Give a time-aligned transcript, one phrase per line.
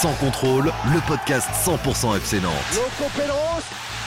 [0.00, 2.52] Sans contrôle, le podcast 100% FC Nantes.
[2.72, 3.10] Loco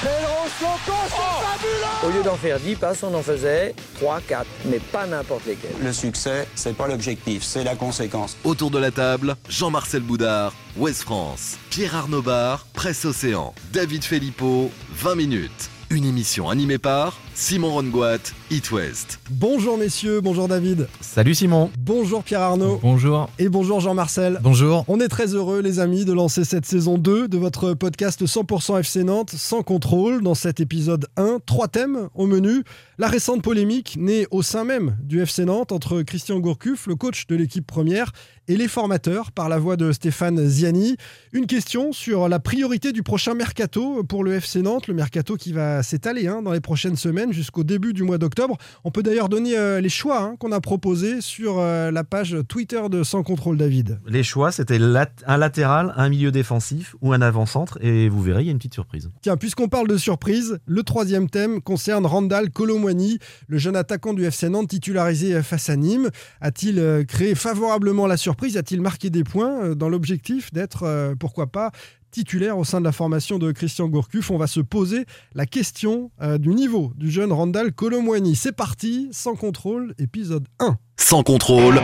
[0.02, 4.80] Loco, c'est fabuleux Au lieu d'en faire 10 passes, on en faisait 3, 4, mais
[4.80, 5.76] pas n'importe lesquels.
[5.84, 8.38] Le succès, c'est pas l'objectif, c'est la conséquence.
[8.46, 14.72] Autour de la table, Jean-Marcel Boudard, Ouest France, Pierre Arnaud Bar, Presse Océan, David Filippo,
[14.94, 15.70] 20 minutes.
[15.90, 19.22] Une émission animée par Simon Rongoat, It West.
[19.30, 20.90] Bonjour messieurs, bonjour David.
[21.00, 21.72] Salut Simon.
[21.80, 22.82] Bonjour Pierre Arnaud.
[22.82, 23.30] Bonjour.
[23.40, 24.42] Et bonjour Jean-Marcel.
[24.44, 24.84] Bonjour.
[24.90, 28.78] On est très heureux les amis de lancer cette saison 2 de votre podcast 100%
[28.82, 30.22] FC Nantes sans contrôle.
[30.22, 32.66] Dans cet épisode 1, trois thèmes au menu.
[32.98, 37.28] La récente polémique née au sein même du FC Nantes entre Christian Gourcuff, le coach
[37.28, 38.12] de l'équipe première,
[38.48, 40.98] et les formateurs par la voix de Stéphane Ziani.
[41.32, 45.54] Une question sur la priorité du prochain mercato pour le FC Nantes, le mercato qui
[45.54, 48.41] va s'étaler hein, dans les prochaines semaines jusqu'au début du mois d'octobre.
[48.84, 52.38] On peut d'ailleurs donner euh, les choix hein, qu'on a proposés sur euh, la page
[52.48, 54.00] Twitter de Sans Contrôle David.
[54.08, 58.44] Les choix, c'était lat un latéral, un milieu défensif ou un avant-centre, et vous verrez,
[58.44, 59.10] il y a une petite surprise.
[59.22, 64.24] Tiens, puisqu'on parle de surprise, le troisième thème concerne Randall Colomwani, le jeune attaquant du
[64.26, 66.10] FC Nantes titularisé face à Nîmes.
[66.40, 68.58] A-t-il euh, créé favorablement la surprise?
[68.58, 71.72] A-t-il marqué des points dans l'objectif d'être, pourquoi pas,
[72.12, 74.30] titulaire au sein de la formation de Christian Gourcuff.
[74.32, 78.36] On va se poser la question euh, du niveau du jeune Randall Colomwani.
[78.36, 80.78] C'est parti, sans contrôle, épisode 1.
[80.98, 81.80] Sans contrôle.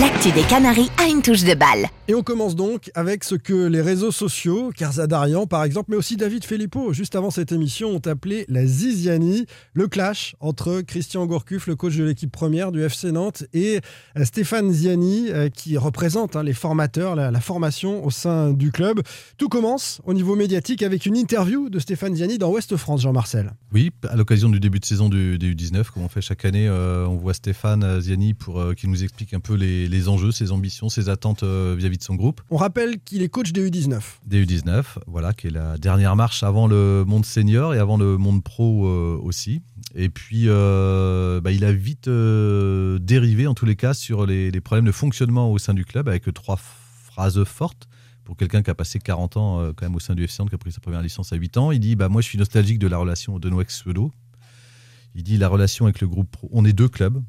[0.00, 1.86] L'actu des Canaries a une touche de balle.
[2.08, 6.16] Et on commence donc avec ce que les réseaux sociaux, Karzadarian par exemple, mais aussi
[6.16, 11.66] David Filippo, juste avant cette émission, ont appelé la Ziziani, le clash entre Christian Gourcuff,
[11.66, 13.80] le coach de l'équipe première du FC Nantes, et
[14.18, 18.70] euh, Stéphane Ziani, euh, qui représente hein, les formateurs, la, la, formation au sein du
[18.70, 19.00] club.
[19.38, 23.52] Tout commence au niveau médiatique avec une interview de Stéphane Ziani dans Ouest France, Jean-Marcel.
[23.72, 26.66] Oui, à l'occasion du début de saison du, du U19, comme on fait chaque année,
[26.68, 30.32] euh, on voit Stéphane Ziani pour euh, qui nous explique un peu les, les enjeux,
[30.32, 32.40] ses ambitions, ses attentes euh, vis-à-vis de son groupe.
[32.50, 34.00] On rappelle qu'il est coach des U19.
[34.26, 38.16] Des U19, voilà, qui est la dernière marche avant le monde senior et avant le
[38.16, 39.62] monde pro euh, aussi.
[39.94, 44.50] Et puis, euh, bah, il a vite euh, dérivé, en tous les cas, sur les,
[44.50, 47.88] les, problèmes de fonctionnement au sein du club, avec trois phrases fortes.
[48.24, 50.56] Pour quelqu'un qui a passé 40 ans quand même au sein du FC Nantes, qui
[50.56, 52.80] a pris sa première licence à 8 ans, il dit bah, Moi, je suis nostalgique
[52.80, 54.10] de la relation de Suedo.
[55.14, 57.22] Il dit La relation avec le groupe pro, on est deux clubs,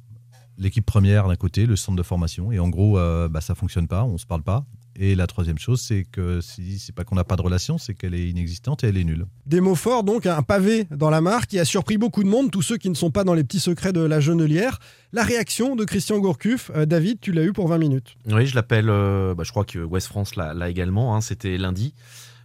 [0.57, 3.88] l'équipe première d'un côté, le centre de formation, et en gros, euh, bah, ça fonctionne
[3.88, 4.66] pas, on se parle pas.
[5.00, 8.16] Et la troisième chose, c'est que c'est pas qu'on n'a pas de relation, c'est qu'elle
[8.16, 9.28] est inexistante et elle est nulle.
[9.45, 12.50] Des mots forts, donc un pavé dans la mare qui a surpris beaucoup de monde,
[12.50, 14.79] tous ceux qui ne sont pas dans les petits secrets de la Genelière.
[15.13, 18.16] La réaction de Christian Gourcuff, euh, David, tu l'as eu pour 20 minutes.
[18.25, 21.94] Oui, je l'appelle, euh, bah, je crois que West France l'a également, hein, c'était lundi.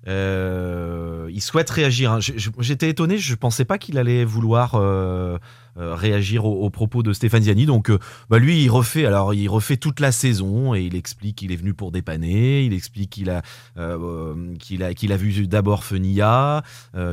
[0.08, 2.12] Euh, il souhaite réagir.
[2.12, 2.18] Hein.
[2.58, 5.38] J'étais étonné, je pensais pas qu'il allait vouloir euh,
[5.78, 7.66] euh, réagir aux, propos de Stéphane Ziani.
[7.66, 7.90] Donc,
[8.28, 9.06] bah lui, il refait.
[9.06, 12.64] Alors, il refait toute la saison et il explique qu'il est venu pour dépanner.
[12.64, 13.42] Il explique qu'il a
[13.76, 16.62] a vu d'abord Fenia,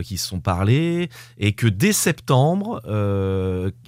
[0.03, 2.81] qu'ils se sont parlé et que dès septembre,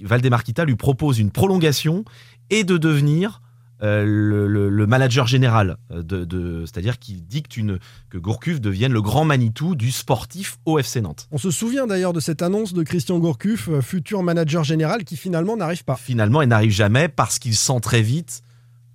[0.02, 2.04] Valdemarquita lui propose une prolongation
[2.50, 3.40] et de devenir
[3.82, 7.78] euh, le, le, le, manager général, de, de c'est-à-dire qu'il dicte une,
[8.10, 11.26] que Gourcuff devienne le grand Manitou du sportif au FC Nantes.
[11.32, 15.16] On se souvient d'ailleurs de cette annonce de Christian Gourcuff, euh, futur manager général, qui
[15.16, 15.96] finalement n'arrive pas.
[15.96, 18.42] Finalement, il n'arrive jamais parce qu'il sent très vite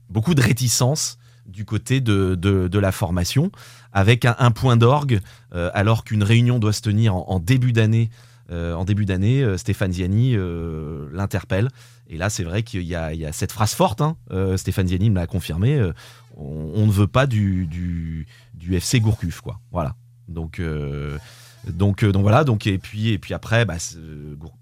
[0.09, 3.51] beaucoup de réticence du côté de, de, de la formation,
[3.91, 5.19] avec un, un point d'orgue,
[5.53, 8.09] euh, alors qu'une réunion doit se tenir en, début d'année.
[8.51, 10.35] Euh, en début d'année, Stéphane Ziani
[11.11, 11.69] l'interpelle
[12.09, 15.75] et là, c'est vrai qu'il y, a cette phrase forte, hein, euh, Stéphane l'a confirmé,
[15.75, 15.93] euh,
[16.37, 19.59] on, ne veut pas du, du, du FC Gourcuff, quoi.
[19.71, 19.95] Voilà.
[20.29, 21.17] Donc, euh,
[21.67, 22.43] donc, donc voilà.
[22.43, 23.75] Donc, et, puis, et puis après, bah,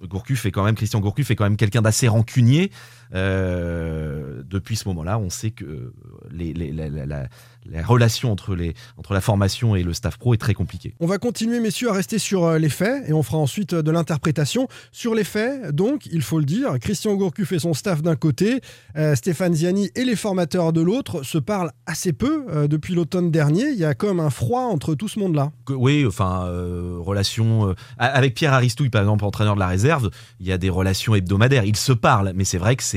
[0.04, 2.72] Gourcuff est quand même, Christian Gourcuff est quand même quelqu'un d'assez rancunier.
[3.12, 5.94] Depuis ce moment-là, on sait que
[6.32, 7.28] les, les, la, la, la,
[7.66, 10.96] la relation entre, les, entre la formation et le staff pro est très compliquée.
[11.00, 14.68] On va continuer, messieurs, à rester sur les faits et on fera ensuite de l'interprétation.
[14.92, 18.62] Sur les faits, donc, il faut le dire, Christian Gourcuff et son staff d'un côté,
[18.98, 23.32] euh, Stéphane Ziani et les formateurs de l'autre se parlent assez peu euh, depuis l'automne
[23.32, 23.70] dernier.
[23.70, 25.52] Il y a comme un froid entre tout ce monde-là.
[25.70, 27.76] Oui, enfin, euh, relation.
[27.98, 30.10] avec Pierre Aristouille, par exemple, entraîneur de la réserve,
[30.40, 31.66] il y a des relations hebdomadaires.
[31.66, 32.95] Ils se parlent, mais c'est vrai que c'est.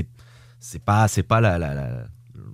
[0.60, 1.40] C'est pas, c'est pas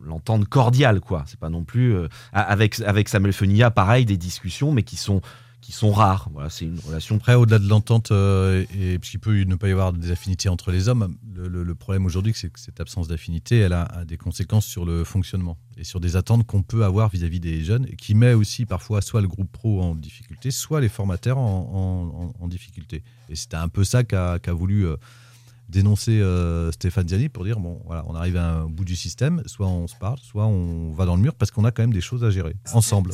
[0.02, 1.24] l'entente cordiale quoi.
[1.26, 5.20] C'est pas non plus euh, avec avec Samuel Fenia pareil des discussions mais qui sont
[5.60, 6.28] qui sont rares.
[6.32, 9.68] Voilà c'est une relation après au-delà de l'entente euh, et puis il peut ne pas
[9.68, 13.08] y avoir des affinités entre les hommes le, le, problème aujourd'hui c'est que cette absence
[13.08, 17.08] d'affinité elle a, des conséquences sur le fonctionnement et sur des attentes qu'on peut avoir
[17.08, 20.50] vis-à-vis -vis des jeunes et qui met aussi parfois soit le groupe pro en difficulté
[20.50, 23.02] soit les formateurs en difficulté.
[23.28, 24.96] Et c'était un peu ça qu'a qu voulu euh,
[25.68, 29.42] dénoncer euh, Stéphane Ziani pour dire bon, voilà, on arrive à un bout du système,
[29.46, 31.92] soit on se parle, soit on va dans le mur parce qu'on a quand même
[31.92, 33.12] des choses à gérer ensemble.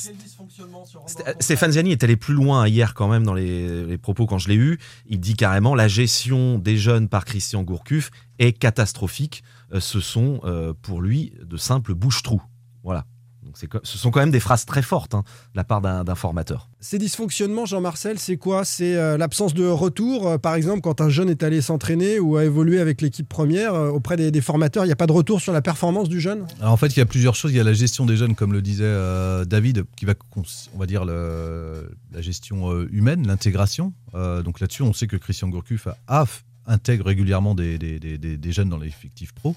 [1.41, 4.49] Stéphane Ziani est allé plus loin hier quand même dans les, les propos quand je
[4.49, 4.79] l'ai eu.
[5.07, 9.43] Il dit carrément la gestion des jeunes par Christian Gourcuff est catastrophique.
[9.73, 12.43] Euh, ce sont euh, pour lui de simples bouche-trous.
[12.83, 13.05] Voilà.
[13.51, 15.25] Donc ce sont quand même des phrases très fortes hein,
[15.55, 16.69] de la part d'un formateur.
[16.81, 18.65] Ces dysfonctionnements, Jean-Marcel, c'est quoi?
[18.65, 22.37] C'est euh, l'absence de retour, euh, par exemple, quand un jeune est allé s'entraîner ou
[22.37, 25.41] a évolué avec l'équipe première euh, auprès des, formateurs, il n'y a pas de retour
[25.41, 26.47] sur la performance du jeune?
[26.61, 27.51] Alors, En fait, il y a plusieurs choses.
[27.51, 28.95] Il y a la gestion des jeunes, comme le disait
[29.47, 33.93] David, qui va, on va dire, la gestion humaine, l'intégration.
[34.15, 36.25] donc là-dessus, on sait que Christian Gourcuff a,
[36.67, 39.57] intègre régulièrement des, des, des jeunes dans l'effectif pro.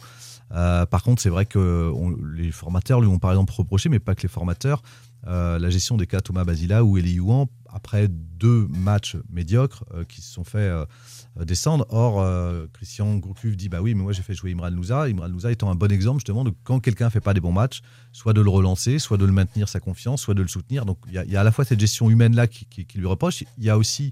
[0.53, 1.91] Euh, par contre, c'est vrai que
[2.35, 4.83] les formateurs lui ont par exemple reproché, mais pas que les formateurs,
[5.25, 10.03] euh, la gestion des cas Thomas Basila ou Eli Yuan après deux matchs médiocres euh,
[10.03, 10.71] qui se sont fait
[11.38, 11.88] descendre.
[11.89, 12.23] Or,
[12.73, 15.07] Christian Gourcuff dit Bah oui, mais moi j'ai fait jouer Imran Louza.
[15.07, 17.81] Imran Louza étant un bon exemple justement de quand quelqu'un fait pas des bons matchs,
[18.11, 20.85] soit de le relancer, soit de le maintenir sa confiance, soit de le soutenir.
[20.85, 23.44] Donc il y, a à la fois cette gestion humaine-là qui, lui reproche.
[23.57, 24.11] Il y a aussi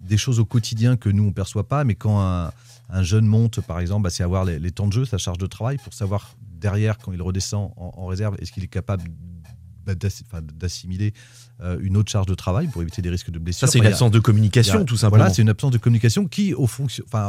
[0.00, 2.52] des choses au quotidien que nous on perçoit pas, mais quand un
[2.90, 5.46] un jeune monte, par exemple, bah, c'est avoir les, temps de jeu, sa charge de
[5.46, 9.04] travail, pour savoir derrière, quand il redescend en, réserve, est-ce qu'il est capable
[9.84, 11.12] bah, d'assimiler
[11.60, 13.68] euh, une autre charge de travail pour éviter des risques de blessure?
[13.68, 15.18] Ça, c'est une absence de communication, tout simplement.
[15.18, 16.68] Voilà, c'est une absence de communication qui, au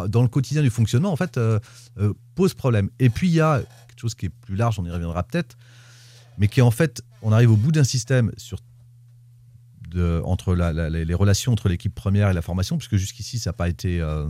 [0.08, 1.60] dans le quotidien du fonctionnement, en fait, euh,
[2.00, 2.90] euh, pose problème.
[3.00, 5.58] Et puis, il y a quelque chose qui est plus large, on y reviendra peut-être,
[6.38, 8.60] mais qui, en fait, on arrive au bout d'un système sur
[10.24, 14.00] entre les relations entre l'équipe première et la formation, puisque jusqu'ici, ça n'a pas été
[14.02, 14.28] euh,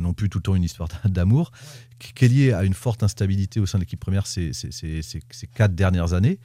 [0.00, 1.52] non plus tout le temps une histoire d'amour,
[1.98, 4.52] qui est liée à une forte instabilité au sein de l'équipe première ces,
[5.54, 6.38] quatre dernières années.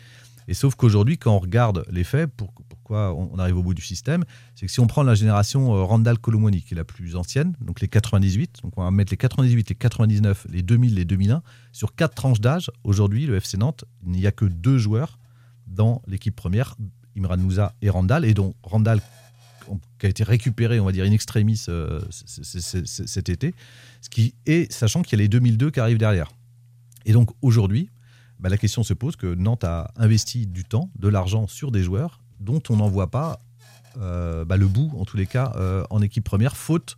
[0.47, 4.25] Et sauf qu'aujourd'hui, quand on regarde les faits, pourquoi on, arrive au bout du système,
[4.55, 7.55] c'est que si on prend la génération euh, Randall Colomwani, qui est la plus ancienne,
[7.61, 11.43] donc les 98, donc on va mettre les 98, les 99, les 2000, les 2001,
[11.71, 15.19] sur quatre tranches d'âge, aujourd'hui, le FC Nantes, il n'y a que deux joueurs
[15.67, 16.75] dans l'équipe première,
[17.17, 19.01] Imran Moussa et Randall, et dont Randall
[19.99, 23.53] qui a été récupéré, on va dire, in extremis euh, cet été,
[24.01, 26.31] ce qui est, sachant qu'il y a les 2002 qui arrivent derrière.
[27.05, 27.89] Et donc aujourd'hui,
[28.39, 31.83] bah, la question se pose que Nantes a investi du temps, de l'argent sur des
[31.83, 33.39] joueurs dont on n'en voit pas
[33.99, 36.97] euh, bah, le bout, en tous les cas, euh, en équipe première, faute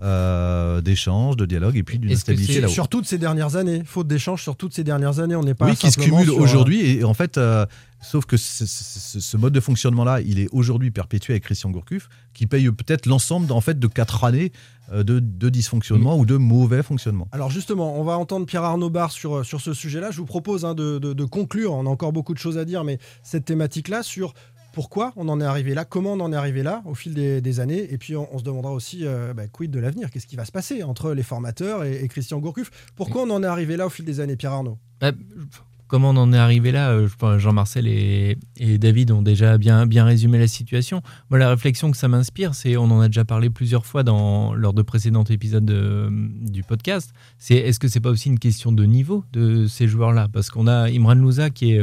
[0.00, 4.42] euh, d'échanges, de dialogue et puis d'une stabilité Sur toutes ces dernières années, faute d'échanges
[4.42, 5.66] sur toutes ces dernières années, on n'est pas.
[5.66, 7.66] Oui, qui se cumule aujourd'hui et, en fait, euh,
[8.00, 12.68] sauf que ce, mode de fonctionnement-là, il est aujourd'hui perpétué avec Christian Gourcuff, qui paye
[12.72, 14.50] peut-être l'ensemble en fait de quatre années
[14.92, 17.28] euh, de, de, dysfonctionnement ou de mauvais fonctionnement.
[17.30, 20.10] Alors justement, on va entendre Pierre Arnaud Bar sur, sur ce sujet-là.
[20.10, 22.82] Je vous propose hein, de, de, conclure, on a encore beaucoup de choses à dire,
[22.82, 24.34] mais cette thématique-là sur
[24.72, 27.60] pourquoi on en est arrivé là, comment on en est arrivé là au fil des,
[27.60, 27.92] années.
[27.92, 30.52] Et puis on, se demandera aussi euh, bah, quid de l'avenir, qu'est-ce qui va se
[30.52, 32.70] passer entre les formateurs et, Christian Gourcuff?
[32.96, 34.78] Pourquoi on en est arrivé là au fil des années, Pierre Arnaud?
[35.00, 35.12] Bah,
[35.86, 36.92] Comment on en est arrivé là?
[36.92, 38.38] Euh, Jean-Marcel et,
[38.78, 41.02] David ont déjà bien, bien résumé la situation.
[41.28, 44.54] Moi, la réflexion que ça m'inspire, c'est, on en a déjà parlé plusieurs fois dans,
[44.54, 48.84] lors de précédents épisodes du podcast, c'est est-ce que c'est pas aussi une question de
[48.84, 50.28] niveau de ces joueurs-là?
[50.32, 51.82] Parce qu'on a Imran Louza qui est...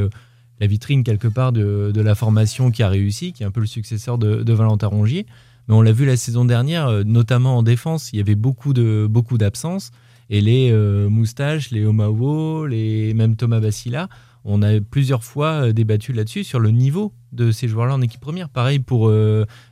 [0.59, 3.61] Euh, la vitrine quelque part de, la formation qui a réussi, qui est un peu
[3.61, 5.25] le successeur de, Valentin Rongier.
[5.67, 8.73] Mais on l'a vu la saison dernière, euh, notamment en défense, il y avait beaucoup
[8.73, 9.91] de beaucoup d'absences.
[10.31, 14.09] Et les euh, Moustaches, les Omao, les même Thomas Bassila,
[14.45, 18.21] on a plusieurs fois euh, débattu là-dessus sur le niveau de ces joueurs-là en équipe
[18.21, 18.49] première.
[18.49, 19.11] Pareil pour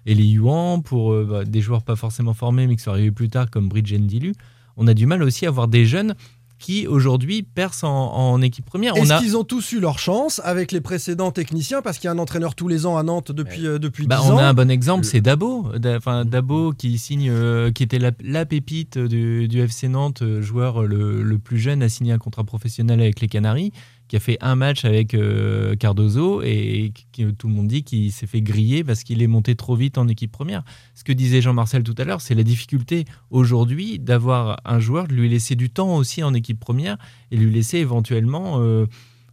[0.06, 3.50] Eli Yuan, pour bah, des joueurs pas forcément formés mais qui sont arrivés plus tard
[3.50, 4.34] comme Bridget Dilu.
[4.76, 6.14] On a du mal aussi à avoir des jeunes
[6.60, 8.96] qui aujourd'hui percent en, équipe première.
[8.96, 11.82] Est-ce qu'ils ont tous eu leur chance avec les précédents techniciens?
[11.82, 14.20] Parce qu'il y a un entraîneur tous les ans à Nantes depuis, euh, depuis bah,
[14.22, 14.38] 10 on ans.
[14.38, 15.72] a un bon exemple, c'est Dabo.
[15.86, 21.24] Enfin, Dabo qui signe, euh, qui était la, pépite du, FC Nantes, euh, joueur le,
[21.24, 23.72] le, plus jeune à signer un contrat professionnel avec les Canaries
[24.08, 28.12] qui a fait un match avec euh, Cardozo et qui, tout le monde dit qu'il
[28.12, 30.64] s'est fait griller parce qu'il est monté trop vite en équipe première.
[30.96, 35.14] Ce que disait Jean-Marcel tout à l'heure, c'est la difficulté aujourd'hui d'avoir un joueur, de
[35.14, 36.98] lui laisser du temps aussi en équipe première
[37.32, 38.86] et lui laisser éventuellement euh,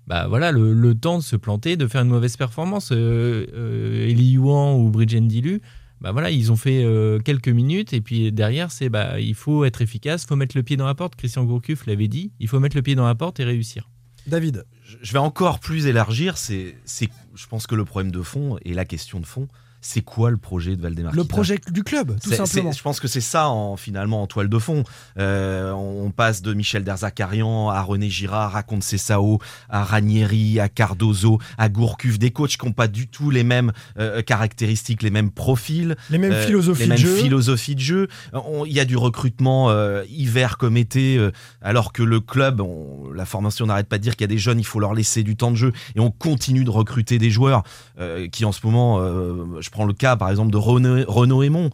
[0.07, 2.91] bah voilà, le, temps de se planter, de faire une mauvaise performance.
[2.93, 5.63] Euh, euh Eli Yuan ou Bridgen Dilu,
[6.01, 6.85] bah voilà, ils ont fait
[7.25, 10.63] quelques minutes et puis derrière, c'est bah, il faut être efficace, il faut mettre le
[10.63, 11.15] pied dans la porte.
[11.15, 13.89] Christian Gourcuff l'avait dit, il faut mettre le pied dans la porte et réussir.
[14.27, 14.65] David.
[15.03, 16.37] Je vais encore plus élargir.
[16.37, 19.49] C'est, je pense que le problème de fond et la question de fond,
[19.87, 22.73] c'est quoi le projet de Valdemar Le projet du club, tout simplement.
[22.73, 24.83] Je pense que c'est ça en, finalement en toile de fond.
[25.19, 30.71] Euh, on passe de Michel Derzakarian à René Girard, à Comte Cessao, à Ranieri, à
[30.71, 35.11] Cardozo, à Gourcuff, des coachs qui n'ont pas du tout les mêmes euh, caractéristiques, les
[35.11, 37.17] mêmes profils, Les mêmes euh, philosophies les de jeu.
[37.17, 38.09] philosophies de jeu.
[38.33, 42.63] On- Il y a du recrutement euh, hiver comme été, euh, alors que le club,
[42.63, 44.95] on- la formation n'arrête pas de dire qu'il y a des jeunes, il faut leur
[44.95, 47.63] laisser du temps de jeu, et on continue de recruter des joueurs
[48.01, 51.43] euh, qui en ce moment, euh, je prends le cas par exemple de Renaud, Renaud
[51.43, 51.71] Aymon.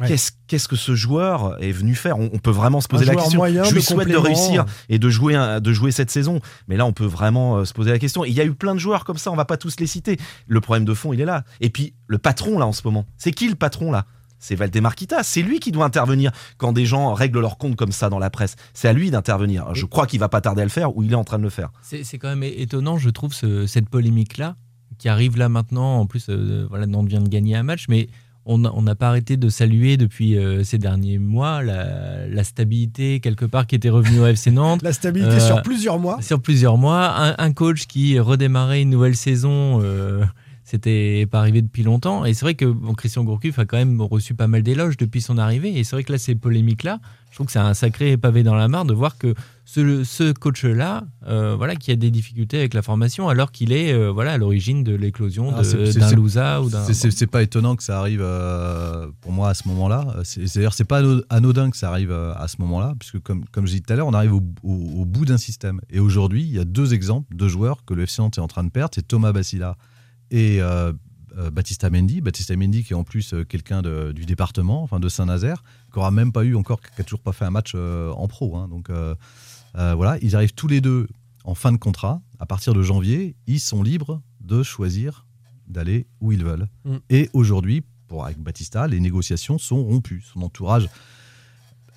[0.00, 0.06] Ouais.
[0.06, 2.18] Qu'est-ce qu'est-ce que ce joueur est venu faire?
[2.18, 3.38] On, on peut vraiment se poser Un la question.
[3.38, 6.40] moyen, je lui souhaite de réussir et de jouer, un- de jouer cette saison.
[6.68, 8.24] Mais là, on peut vraiment euh, se poser la question.
[8.24, 10.16] Il y a eu plein de joueurs comme ça, on va pas tous les citer.
[10.46, 11.42] Le problème de fond, il est là.
[11.60, 14.04] Et puis, le patron, là, en ce moment, c'est qui le patron, là?
[14.38, 17.90] C'est Valdemar Kita, c'est lui qui doit intervenir quand des gens règlent leur compte comme
[17.90, 18.54] ça dans la presse.
[18.74, 19.74] C'est à lui d'intervenir.
[19.74, 21.42] Je crois qu'il va pas tarder à le faire ou il est en train de
[21.42, 21.70] le faire.
[21.82, 24.54] C'est c'est quand même étonnant, je trouve, ce- cette polémique-là,
[24.98, 26.00] qui arrive là maintenant.
[26.00, 28.08] En plus, euh, voilà, Nantes vient de gagner un match, mais
[28.50, 33.44] on n'a pas arrêté de saluer depuis euh, ces derniers mois la, la stabilité, quelque
[33.44, 34.80] part, qui était revenue au FC Nantes.
[34.82, 36.22] La stabilité Euh, sur plusieurs mois.
[36.22, 37.12] Sur plusieurs mois.
[37.14, 40.24] Un, un coach qui redémarrait une nouvelle saison, euh,
[40.70, 42.24] c'était pas arrivé depuis longtemps.
[42.26, 45.22] Et c'est vrai que bon, Christian Gourcuff a quand même reçu pas mal d'éloges depuis
[45.22, 45.78] son arrivée.
[45.78, 48.54] Et c'est vrai que là, ces polémiques-là, je trouve que c'est un sacré pavé dans
[48.54, 49.34] la mare de voir que
[49.64, 53.92] ce, ce coach-là, euh, voilà, qui a des difficultés avec la formation, alors qu'il est
[53.92, 56.84] euh, voilà, à l'origine de l'éclosion Ah, d'un Louza ou d'un.
[56.84, 60.06] C'est- pas étonnant que ça arrive euh, pour moi à ce moment-là.
[60.24, 63.72] C'est- c'est- pas ano- anodin que ça arrive à ce moment-là, puisque comme, comme je
[63.72, 65.80] disais tout à l'heure, on arrive au, au- au bout d'un système.
[65.90, 68.48] Et aujourd'hui, il y a deux exemples de joueurs que le FC Nantes est en
[68.48, 68.90] train de perdre.
[68.94, 69.76] C'est Thomas Bassila
[70.30, 70.92] et euh,
[71.36, 72.20] euh, Baptista Mendy.
[72.20, 76.10] Baptista Mendy qui est en plus euh, quelqu'un du département, enfin de Saint-Nazaire, qui aura
[76.10, 78.56] même pas eu encore, qui a toujours pas fait un match euh, en pro.
[78.56, 78.68] hein.
[78.68, 79.14] Donc euh,
[79.76, 81.06] euh, voilà, ils arrivent tous les deux
[81.44, 82.20] en fin de contrat.
[82.38, 85.26] À partir de janvier, ils sont libres de choisir
[85.66, 86.68] d'aller où ils veulent.
[86.84, 86.96] Mm.
[87.10, 90.22] Et aujourd'hui, pour avec Batista, les négociations sont rompues.
[90.32, 90.88] Son entourage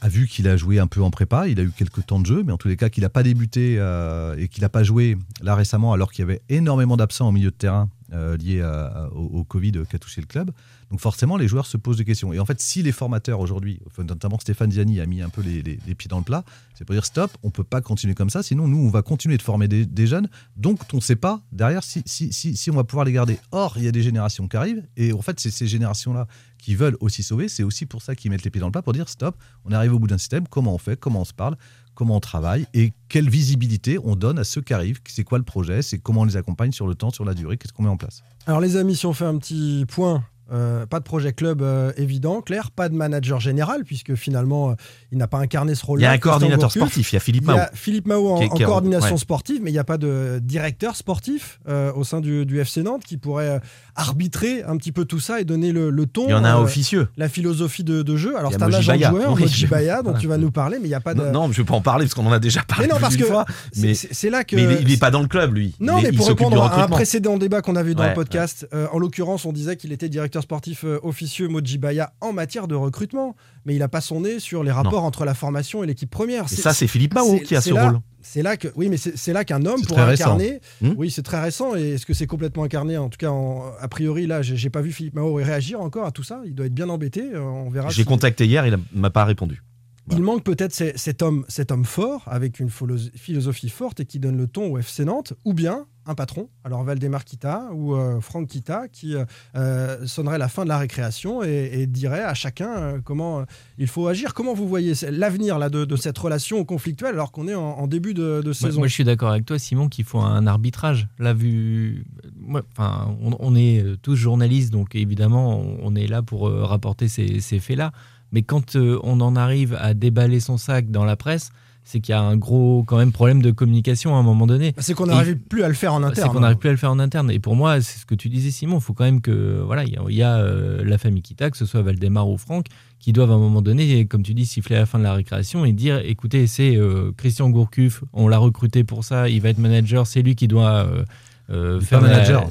[0.02, 2.26] a vu qu'il a joué un peu en prépa, il a eu quelques temps de
[2.26, 4.84] jeu, mais en tous les cas qu'il n'a pas débuté euh, et qu'il n'a pas
[4.84, 8.62] joué là récemment alors qu'il y avait énormément d'absents au milieu de terrain euh, liés
[8.62, 10.52] à- au, Covid qui a touché le club.
[10.90, 12.34] Donc forcément, les joueurs se posent des questions.
[12.34, 15.62] Et en fait, si les formateurs aujourd'hui, notamment Stéphane Ziani a mis un peu les,
[15.62, 18.44] les- pieds dans le plat, c'est pour dire stop, on peut pas continuer comme ça,
[18.44, 21.42] sinon nous, on va continuer de former des, des jeunes, donc on ne sait pas
[21.52, 23.38] derrière si, si, si, si on va pouvoir les garder.
[23.52, 26.28] Or, il y a des générations qui arrivent, et en fait, c'est ces générations-là
[26.58, 28.82] qui veulent aussi sauver, c'est aussi pour ça qu'ils mettent les pieds dans le plat,
[28.82, 31.34] pour dire stop, on arrive au bout d'un système, comment on fait, comment on se
[31.34, 31.58] parle,
[31.96, 35.44] comment on travaille, et quelle visibilité on donne à ceux qui arrivent, c'est quoi le
[35.44, 37.90] projet, c'est comment on les accompagne sur le temps, sur la durée, qu'est-ce qu'on met
[37.90, 38.24] en place.
[38.46, 41.92] Alors les amis, si on fait un petit point, euh, pas de projet club euh,
[41.98, 44.74] évident, clair, pas de manager général, puisque finalement, euh,
[45.12, 46.08] il n'a pas incarné ce Il rôle-là.
[46.08, 46.82] y a un coordinateur Gourcuff.
[46.82, 47.58] sportif, il y a Philippe Il y Mao.
[47.60, 49.18] a Philippe Mao en, coordination ouais.
[49.18, 51.60] sportive, mais il n'y a pas de directeur sportif
[51.96, 53.60] au sein du, du FC Nantes qui pourrait
[53.96, 56.52] arbitrer un petit peu tout ça et donner le, le ton, Il y en a
[56.52, 57.08] un officieux.
[57.18, 58.38] la philosophie de, de jeu.
[58.38, 60.78] Alors Il c'est un agent joueur, Oui, Moji je- Baya, dont tu vas nous parler,
[60.80, 61.22] mais il n'y a pas de...
[61.22, 62.94] Non, non, je ne vais pas en parler parce qu'on en a déjà parlé mais
[62.94, 63.46] non, parce que fois.
[63.72, 64.56] c'est- Mais, c'est c'est là que...
[64.56, 65.76] mais il n'est pas dans le club, lui.
[65.80, 68.16] Non, Il mais il pour répondre à un précédent débat qu'on avait dans Ouais, le
[68.16, 72.68] podcast, en l'occurrence, on disait qu'il était directeur sportif euh, officieux Moji Baya en matière
[72.68, 75.88] de recrutement, mais il n'a pas son nez sur les rapports entre la formation et
[75.88, 76.46] l'équipe première.
[76.52, 78.00] Et ça, c'est Philippe Mao qui a ce là- rôle.
[78.24, 80.62] C'est là que, oui, mais c'est là qu'un homme pourrait incarner.
[80.82, 80.92] Hmm.
[80.96, 81.76] Oui, c'est très récent.
[81.76, 82.96] Et est-ce que c'est complètement incarné?
[82.98, 86.12] En tout cas, en- a priori, là, j'ai pas vu Philippe Mao réagir encore à
[86.12, 86.40] tout ça.
[86.46, 87.24] Il doit être bien embêté.
[87.34, 87.90] euh, On verra.
[87.90, 89.64] J'ai si- contacté hier, il ne m'a pas répondu.
[90.12, 94.06] il manque peut-être ce- cet homme, cet homme fort, avec une philo- philosophie forte et
[94.06, 97.94] qui donne le ton au FC Nantes, ou bien un patron, alors Valdemar Kita ou
[97.96, 99.24] euh, Franck Kita, qui euh,
[99.56, 103.44] euh, sonnerait la fin de la récréation et, et dirait à chacun euh, comment
[103.78, 104.34] il faut agir.
[104.34, 107.88] Comment vous voyez l'avenir là de, de cette relation conflictuelle alors qu'on est en, en
[107.88, 108.80] début de, saison?
[108.80, 111.08] moi, je suis d'accord avec toi, Simon, qu'il faut un arbitrage.
[111.20, 112.06] Là, vu,
[112.40, 117.08] moi, enfin, on, on est tous journalistes, donc évidemment, on, on est là pour rapporter
[117.08, 117.92] ces, ces faits-là.
[118.32, 121.52] Mais quand on en arrive à déballer son sac dans la presse,
[121.84, 124.74] c'est qu'il y a un gros, quand même, problème de communication à un moment donné.
[124.78, 126.30] C'est qu'on n'arrive plus à le faire en C'est interne.
[126.34, 127.32] qu'on n'arrive plus à le faire en interne.
[127.32, 128.78] Et pour moi, c'est ce que tu disais, Simon.
[128.78, 131.22] Il faut quand même que, voilà, il y a, il y a, euh, la famille
[131.22, 132.68] Kita, que ce soit Valdemar ou Franck,
[133.00, 135.14] qui doivent à un moment donné, comme tu dis, siffler à la fin de la
[135.14, 139.50] récréation et dire, écoutez, c'est euh, Christian Gourcuff, on l'a recruté pour ça, il va
[139.50, 141.04] être manager, c'est lui qui doit euh,
[141.50, 142.48] euh, faire la- manager.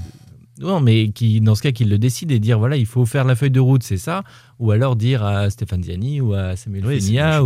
[0.59, 3.25] Non, mais qui, dans ce cas, qu'il le décide et dire, voilà, il faut faire
[3.25, 4.25] la feuille de route, c'est ça.
[4.61, 7.43] Ou alors dire à Stéphane Ziani ou à Samuel Oui, Fenia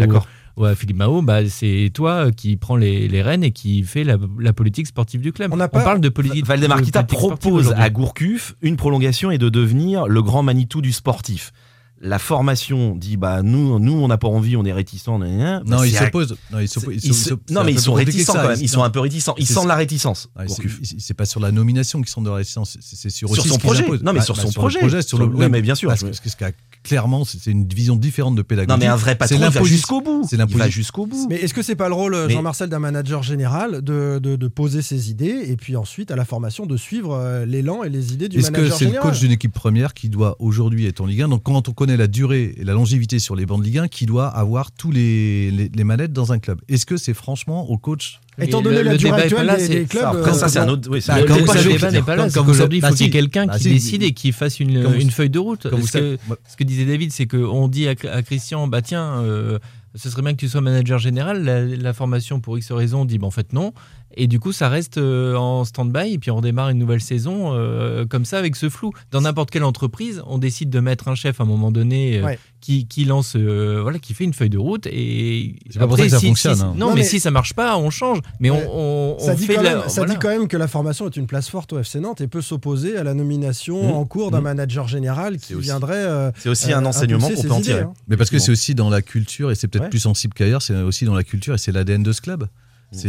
[0.57, 4.05] ou, à Philippe Mao, bah, c'est toi qui prends les, les rênes et qui fait
[4.05, 5.53] la, la politique sportive du club.
[5.53, 6.45] On pas- parle de politique.
[6.47, 11.53] Valdemar propose à Gourcuff une prolongation et de devenir le grand Manitou du sportif.
[12.01, 15.19] la formation dit bah nous nous on n'a pas envie, on est réticents.
[15.21, 16.37] nan, bah, Non, ils s'opposent.
[16.53, 18.43] Non, ils ils sont- non, mais ils sont réticents ça.
[18.43, 18.59] quand même.
[18.61, 18.85] Ils sont Non.
[18.85, 19.35] un peu réticents.
[19.39, 20.29] Ils sentent la réticence.
[20.37, 20.81] C'est- Gourcuff.
[20.83, 23.49] c'est c'est pas sur la nomination qu'ils sont de la réticence, c'est sur, Sur aussi
[23.49, 23.87] son ce projet.
[24.03, 24.81] Non, mais sur son le projet.
[24.81, 26.51] sur Sur le, le- oui, non, mais bien sûr, Parce parce que ce qu'a-
[26.85, 28.69] clairement, c'est une vision différente de pédagogie.
[28.69, 30.25] Non mais un vrai patron C'est il va jusqu'au bout.
[30.29, 31.27] C'est Il va jusqu'au bout.
[31.29, 34.49] Mais est-ce que c'est pas le rôle, Mais- Jean-Marcel, d'un manager général de, de- de
[34.49, 38.13] poser ses idées et puis ensuite à la formation de suivre euh, l'élan et les
[38.13, 41.01] idées du Est-ce que manager c'est le coach d'une équipe première qui doit aujourd'hui être
[41.01, 43.59] en Ligue 1 Donc quand on connaît la durée et la longévité sur les bancs
[43.61, 46.61] de Ligue 1, qui doit avoir tous les, les, les manettes dans un club?
[46.69, 49.67] Est-ce que c'est franchement au coach Étant donné le- la le durée actuelle là, des,
[49.67, 50.03] c'est- des clubs.
[50.03, 50.89] Ça, après, euh, ça c'est un autre.
[50.91, 52.23] oui, Bah, Le comme débat- le n'est pas là.
[52.25, 54.59] comme- C'est qu'aujourd'hui, il faut qu'il y ait quelqu'un Bah, qui décide et qui fasse
[54.61, 55.69] une, feuille de route.
[55.71, 58.23] comme vous Ce que, savez- moi- ce que disait David, c'est qu'on dit à, à
[58.23, 59.59] Christian, bah tiens, euh,
[59.95, 61.45] ce serait bien que tu sois manager général.
[61.45, 63.73] La, la formation, pour X raisons, dit bah, en fait non.
[64.17, 67.53] Et du coup, ça reste euh, en stand-by et puis on redémarre une nouvelle saison
[67.55, 68.93] euh, comme ça avec ce flou.
[69.11, 72.25] Dans n'importe quelle entreprise, on décide de mettre un chef à un moment donné euh,
[72.25, 72.39] Ouais.
[72.65, 75.99] Qui, qui lance, euh, voilà, qui fait une feuille de route et C'est pas pour
[75.99, 76.73] ça que ça si- fonctionne, si- hein.
[76.77, 78.21] non, Non, mais, mais- si ça marche pas, on change.
[78.41, 80.15] Mais on, on, Ça, on dit fait quand, de la- même, ça voilà.
[80.15, 82.41] dit quand même que la formation est une place forte au FC Nantes et peut
[82.41, 83.93] s'opposer à la nomination Mmh.
[83.97, 84.45] en cours d'un Mmh.
[84.45, 85.95] manager général qui aussi- viendrait.
[85.97, 87.81] euh, C'est aussi euh, un enseignement impulser qu'on peut en tirer.
[87.83, 87.93] hein.
[88.09, 89.91] Mais parce que c'est aussi dans la culture, et c'est peut-être Ouais.
[89.91, 92.47] plus sensible qu'ailleurs, c'est aussi dans la culture et c'est l'ADN de ce club.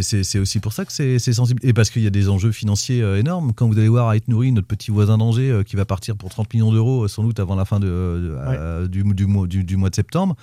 [0.02, 1.60] C'est- C'est aussi pour ça que c'est sensible.
[1.64, 3.54] Et parce qu'il y a des enjeux financiers euh, énormes.
[3.54, 6.30] Quand vous allez voir Ait Nouri, notre petit voisin d'Angers, euh, qui va partir pour
[6.30, 9.48] 30 millions d'euros, euh, sans doute avant la fin de, de- euh, du, du mois,
[9.48, 10.36] du, du mois de septembre,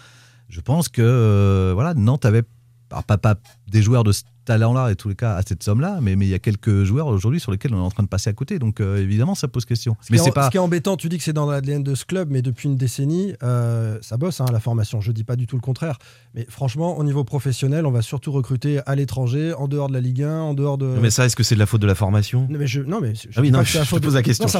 [0.49, 2.43] je pense que voilà, Nantes avait
[2.91, 3.37] alors, pas, pas
[3.73, 6.29] des joueurs de ce talent-là, et tous les cas, à cette somme-là, mais, mais il
[6.29, 8.59] y a quelques joueurs aujourd'hui sur lesquels on est en train de passer à côté.
[8.59, 9.97] Donc euh, évidemment, ça pose question.
[10.01, 10.47] Ce Mais qui est c'est en- pas.
[10.47, 12.69] Ce qui est embêtant, tu dis que c'est dans l'ADN de ce club, mais depuis
[12.69, 15.01] une décennie, euh, ça bosse hein, la formation.
[15.01, 15.97] Je dis pas du tout le contraire.
[16.35, 20.01] Mais franchement, au niveau professionnel, on va surtout recruter à l'étranger, en dehors de la
[20.01, 20.87] Ligue 1, en dehors de.
[21.01, 22.49] Mais ça, est-ce que c'est de la faute de la formation?
[22.51, 24.45] Non, mais je, non, mais je Ah oui, non, je te pose de- la question,
[24.45, 24.59] Non, est-ce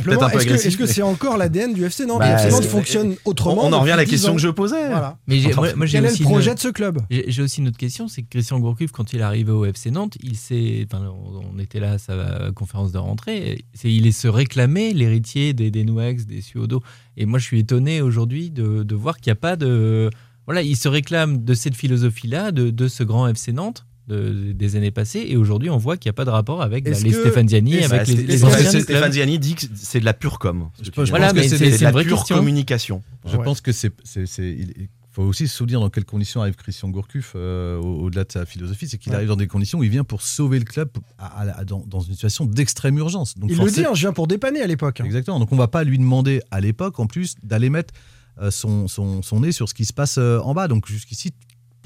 [0.77, 2.21] que- mais- c'est encore l'ADN du FC Nantes?
[2.21, 3.65] Bah, Le FC fonctionne On, autrement.
[3.65, 4.91] on en revient à la depuis 10 question que je posais.
[5.29, 7.01] Quel est le aussi projet une- de ce club?
[7.11, 9.65] J'ai j'ai aussi une autre question, c'est que Christian Gourcuff, quand il est arrivé au
[9.65, 11.05] FC Nantes, il s'est, enfin,
[11.53, 15.73] on était là à sa conférence de rentrée, c'est il est se réclamer l'héritier des,
[15.73, 16.81] des Nouex, des Suodo.
[17.17, 20.09] Et moi, je suis étonné aujourd'hui de, de voir qu'il n'y a pas de,
[20.47, 23.85] voilà, il se réclame de cette philosophie-là, de, de ce grand FC Nantes.
[24.09, 26.85] de- des années passées et aujourd'hui on voit qu'il n'y a pas de rapport avec
[26.85, 30.39] les que- Stéphane Ziani est-ce- avec les, les Ziani dit que c'est de la pure
[30.41, 30.69] com.
[30.83, 31.09] Ce pense-.
[31.11, 32.37] Voilà, mais c'est c'est de la pure question.
[32.37, 33.03] communication.
[33.27, 33.45] Je Ouais.
[33.45, 33.93] pense que c'est.
[34.39, 38.33] il faut aussi se souvenir dans quelles conditions arrive Christian Gourcuff, euh, au- au-delà de
[38.33, 38.89] sa philosophie.
[38.89, 39.17] C'est qu'il Ouais.
[39.17, 40.89] arrive dans des conditions où il vient pour sauver le club
[41.19, 43.37] à- à- à- dans, dans une situation d'extrême urgence.
[43.37, 45.01] Donc Il le forcé- dit, hein, je viens pour dépanner à l'époque.
[45.01, 45.05] hein.
[45.05, 45.39] Exactement.
[45.39, 47.93] Donc on va pas lui demander à l'époque, en plus, d'aller mettre
[48.41, 50.67] euh, son, son, son nez sur ce qui se passe euh, en bas.
[50.67, 51.33] Donc jusqu'ici,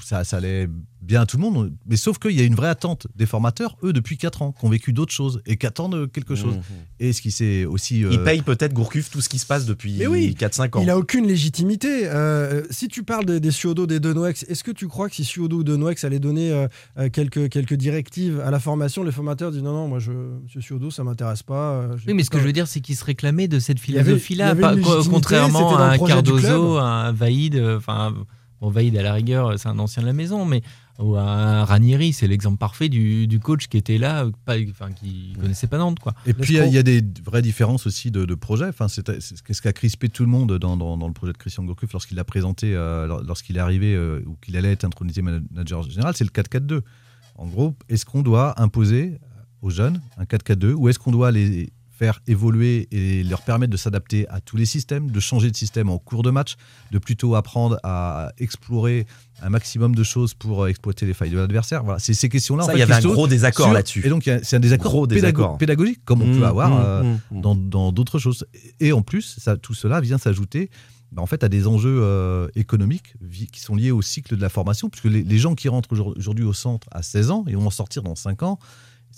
[0.07, 0.69] ça, ça allait
[1.01, 1.73] bien à tout le monde.
[1.85, 4.65] Mais sauf qu'il y a une vraie attente des formateurs, eux, depuis 4 ans, qui
[4.65, 6.55] ont vécu d'autres choses et qui attendent quelque chose.
[6.55, 6.61] Mhm.
[6.99, 8.03] Et ce qui s'est aussi.
[8.05, 10.81] euh, Il paye peut-être Gourcuff tout ce qui se passe depuis oui, 4-5 ans.
[10.81, 12.07] Il a aucune légitimité.
[12.07, 15.25] Euh, si tu parles des, des Suodo, des Denoex, est-ce que tu crois que si
[15.25, 16.67] Suodo ou Denoex allaient donner euh,
[16.97, 20.11] euh, quelques, quelques directives à la formation, les formateurs disent non, non, moi, je,
[20.43, 21.73] Monsieur Suodo, ça m'intéresse pas.
[21.73, 24.55] euh, Oui, mais ce que je veux dire, c'est qu'il se réclamait de cette philosophie-là,
[25.09, 25.97] contrairement à un.
[25.97, 28.13] Cardozo, à un Vaïd, euh, enfin,
[28.61, 30.61] bon, Vaïd à la rigueur, c'est un ancien de la maison, mais
[30.99, 34.91] ou à un Ranieri, c'est l'exemple parfait du, du coach qui était là, pas, enfin,
[34.91, 36.15] qui connaissait pas Nantes, quoi.
[36.25, 38.65] Et puis il y a- il y, a des vraies différences aussi de, de projets.
[38.69, 41.33] Enfin, c'est c'est ce qui a crispé tout le monde dans, dans- dans le projet
[41.33, 44.71] de Christian Gourcuff lorsqu'il l'a présenté, euh, lor- lorsqu'il est arrivé euh, ou qu'il allait
[44.71, 46.81] être intronisé manager général, c'est le 4-4-2.
[47.35, 49.19] En gros, est-ce qu'on doit imposer
[49.61, 53.77] aux jeunes un 4-4-2 ou est-ce qu'on doit les faire évoluer et leur permettre de
[53.77, 56.55] s'adapter à tous les systèmes, de changer de système en cours de match,
[56.91, 59.07] de plutôt apprendre à explorer
[59.41, 61.83] un maximum de choses pour euh, exploiter les failles de l'adversaire.
[61.83, 62.65] Voilà, c'est ces questions-là.
[62.73, 64.05] il y avait un gros désaccord là-dessus.
[64.05, 65.57] Et donc, c'est un désaccord Gros pédago- désaccord.
[65.57, 67.41] pédagogique, comme on Mmh, peut avoir mmh, euh, mmh, mmh.
[67.41, 68.45] dans d'autres choses.
[68.79, 70.69] Et en plus, ça, tout cela vient s'ajouter
[71.13, 73.13] bah, en fait, à des enjeux euh, économiques
[73.53, 76.13] qui sont liés au cycle de la formation, puisque les, les gens qui rentrent aujourd-
[76.17, 78.59] aujourd'hui au centre à 16 ans et vont en sortir dans 5 ans,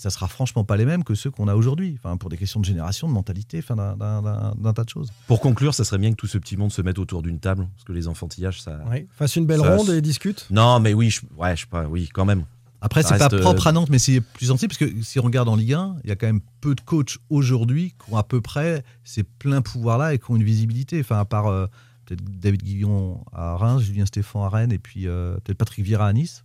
[0.00, 2.58] ça sera franchement pas les mêmes que ceux qu'on a aujourd'hui, enfin, pour des questions
[2.58, 5.12] de génération, de mentalité, enfin, d'un- tas de choses.
[5.26, 7.68] Pour conclure, ça serait bien que tout ce petit monde se mette autour d'une table,
[7.74, 8.80] parce que les enfantillages, ça.
[8.88, 10.46] Ouais, fasse une belle Ça, ronde et discute.
[10.50, 11.20] Non, mais oui, je...
[11.36, 12.44] ouais, je sais pas, oui, quand même.
[12.80, 15.18] Après, c'est pas reste, euh, propre à Nantes, mais c'est plus sensible, parce que si
[15.18, 18.10] on regarde en Ligue 1, il y a quand même peu de coachs aujourd'hui qui
[18.12, 20.98] ont à peu près ces pleins pouvoirs-là et qui ont une visibilité.
[21.00, 21.66] Enfin, à part euh,
[22.06, 26.06] peut-être David Guillon à Reims, Julien Stéphan à Rennes, et puis euh, peut-être Patrick Vieira
[26.06, 26.42] à Nice,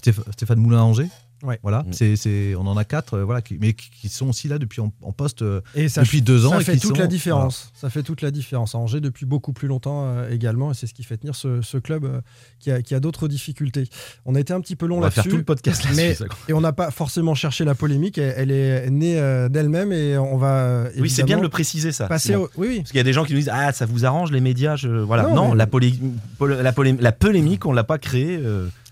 [0.00, 1.08] Stéph- Stéphane Moulin à Angers.
[1.44, 1.58] Ouais.
[1.62, 1.92] Voilà, Mm.
[1.92, 4.58] c'est, c'est- on en a quatre, euh, voilà, qui, mais qui, qui sont aussi là
[4.58, 6.50] depuis en, en poste euh, Et ça, depuis deux ans.
[6.50, 7.70] ça et fait toute sont- la différence.
[7.74, 8.74] Ça fait toute la différence.
[8.74, 11.62] À Angers depuis beaucoup plus longtemps euh, également, et c'est ce qui fait tenir ce,
[11.62, 12.20] ce club euh,
[12.58, 13.84] qui a, qui a d'autres difficultés.
[14.26, 15.30] On a été un petit peu long On va faire là-dessus.
[15.30, 16.24] tout le podcast là-dessus.
[16.24, 16.28] mais-.
[16.48, 20.18] Et on n'a pas forcément cherché la polémique, elle, elle est née euh, d'elle-même et
[20.18, 22.06] on va euh, Oui, c'est bien de le préciser ça.
[22.08, 22.44] passer Simon.
[22.44, 22.48] au...
[22.56, 22.76] Oui, oui.
[22.78, 24.74] Parce qu'il y a des gens qui nous disent Ah, ça vous arrange les médias
[24.76, 24.88] je...
[24.88, 25.24] Voilà.
[25.24, 25.94] Non, Non, mais- la, polé-
[26.40, 28.40] la, polé- la polémique, on l'a pas créée.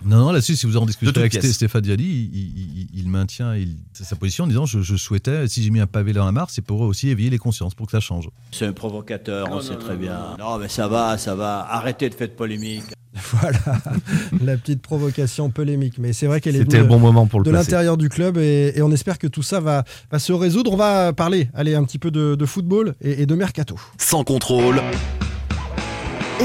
[0.06, 3.56] Non, non, là-dessus, si vous en discutez avec Stéphane Dialli, il, il- il- il maintient
[3.56, 6.32] il- sa position en disant je, je souhaitais, si j'ai mis un pavé dans la
[6.32, 8.28] mare, c'est pour aussi éveiller les consciences, pour que ça change.
[8.52, 10.36] C'est un provocateur, on sait très bien.
[10.38, 11.66] Non, mais ça va, ça va.
[11.68, 12.84] Arrêtez de faire de polémique.
[13.32, 13.58] Voilà,
[14.44, 15.94] la petite provocation polémique.
[15.98, 18.10] Mais c'est vrai qu'elle est C'était venue le bon moment pour le de l'intérieur du
[18.10, 20.70] club et, et on espère que tout ça va, va se résoudre.
[20.70, 23.76] On va parler, allez, un petit peu de, de football et, et de mercato.
[23.96, 24.82] Sans contrôle,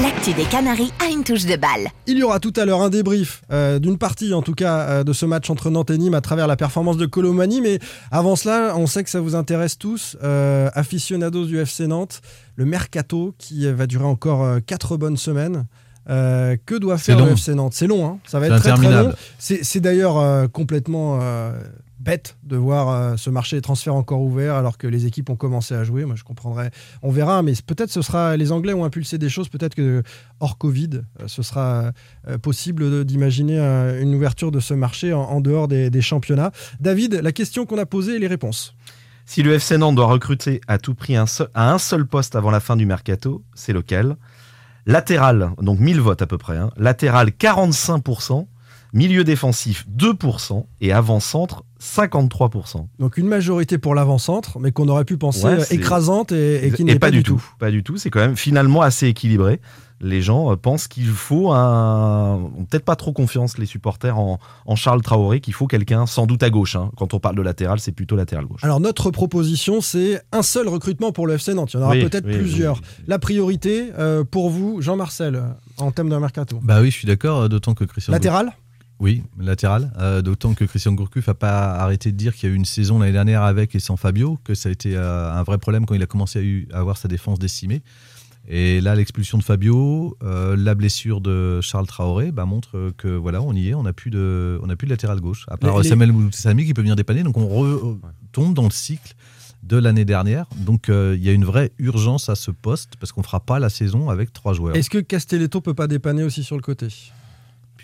[0.00, 1.88] L'actu des Canaries a une touche de balle.
[2.06, 5.04] Il y aura tout à l'heure un débrief euh, d'une partie, en tout cas, euh,
[5.04, 7.60] de ce match entre Nantes et Nîmes à travers la performance de Colomani.
[7.60, 7.78] Mais
[8.10, 12.22] avant cela, on sait que ça vous intéresse tous, euh, aficionados du FC Nantes,
[12.56, 15.66] le mercato qui va durer encore 4 bonnes semaines.
[16.10, 17.32] Euh, que doit faire le.
[17.32, 17.74] FC Nantes?
[17.74, 19.12] C'est long, hein ça va être très long.
[19.38, 21.52] C'est c'est d'ailleurs euh, complètement euh,
[22.02, 25.36] bête de voir euh, ce marché des transferts encore ouvert alors que les équipes ont
[25.36, 26.04] commencé à jouer.
[26.04, 26.70] Moi, je comprendrais.
[27.02, 28.36] On verra, mais peut-être ce sera.
[28.36, 29.48] Les Anglais ont impulsé des choses.
[29.48, 30.02] Peut-être que
[30.40, 31.92] hors Covid, euh, ce sera
[32.28, 33.58] euh, possible d'imaginer
[34.00, 36.50] une ouverture de ce marché en, dehors des, championnats.
[36.80, 38.74] David, la question qu'on a posée et les réponses.
[39.24, 42.60] Si le FC Nantes doit recruter à tout prix à un seul poste avant la
[42.60, 44.16] fin du mercato, c'est lequel?
[44.86, 46.56] Latéral, donc 1000 votes à peu près.
[46.56, 46.70] hein.
[46.76, 48.46] Latéral 45%,
[48.92, 52.86] milieu défensif 2% et avant-centre 53%.
[52.98, 56.70] Donc une majorité pour l'avant-centre, mais qu'on aurait pu penser Ouais, euh, écrasante et, et
[56.72, 57.42] qui n'est pas, du tout.
[57.58, 57.96] Pas du tout.
[57.96, 59.60] C'est quand même finalement assez équilibré.
[60.00, 62.50] Les gens euh, pensent qu'il faut un.
[62.68, 66.42] Peut-être pas trop confiance, les supporters, en, en Charles Traoré, qu'il faut quelqu'un sans doute
[66.42, 66.74] à gauche.
[66.76, 66.90] hein.
[66.96, 68.62] Quand on parle de latéral, c'est plutôt latéral gauche.
[68.64, 71.72] Alors notre proposition, c'est un seul recrutement pour le FC Nantes.
[71.74, 72.76] Il y en aura Oui, peut-être oui, plusieurs.
[72.76, 73.04] oui, oui.
[73.06, 75.40] La priorité euh, pour vous, Jean-Marcel,
[75.78, 76.58] en thème de mercato.
[76.62, 78.12] Bah oui, je suis d'accord, d'autant que Christian.
[78.12, 78.52] Latéral?
[79.02, 79.92] Oui, latéral.
[79.98, 82.64] Euh, D'autant que Christian Gourcuff n'a pas arrêté de dire qu'il y a eu une
[82.64, 85.84] saison l'année dernière avec et sans Fabio, que ça a été euh, un vrai problème
[85.86, 87.82] quand il a commencé à, eu- à avoir sa défense décimée.
[88.48, 93.42] Et là, l'expulsion de Fabio, euh, la blessure de Charles Traoré, bah, montre que voilà,
[93.42, 95.44] on y est, on n'a plus de, on n'a plus de latéral gauche.
[95.48, 98.70] À part Les- les- Samuel Sami qui peut venir dépanner, donc on retombe dans le
[98.70, 99.14] cycle
[99.64, 100.46] de l'année dernière.
[100.56, 103.58] Donc euh, il y a une vraie urgence à ce poste parce qu'on fera pas
[103.60, 104.74] la saison avec trois joueurs.
[104.76, 106.88] Est-ce que Castelletto peut pas dépanner aussi sur le côté?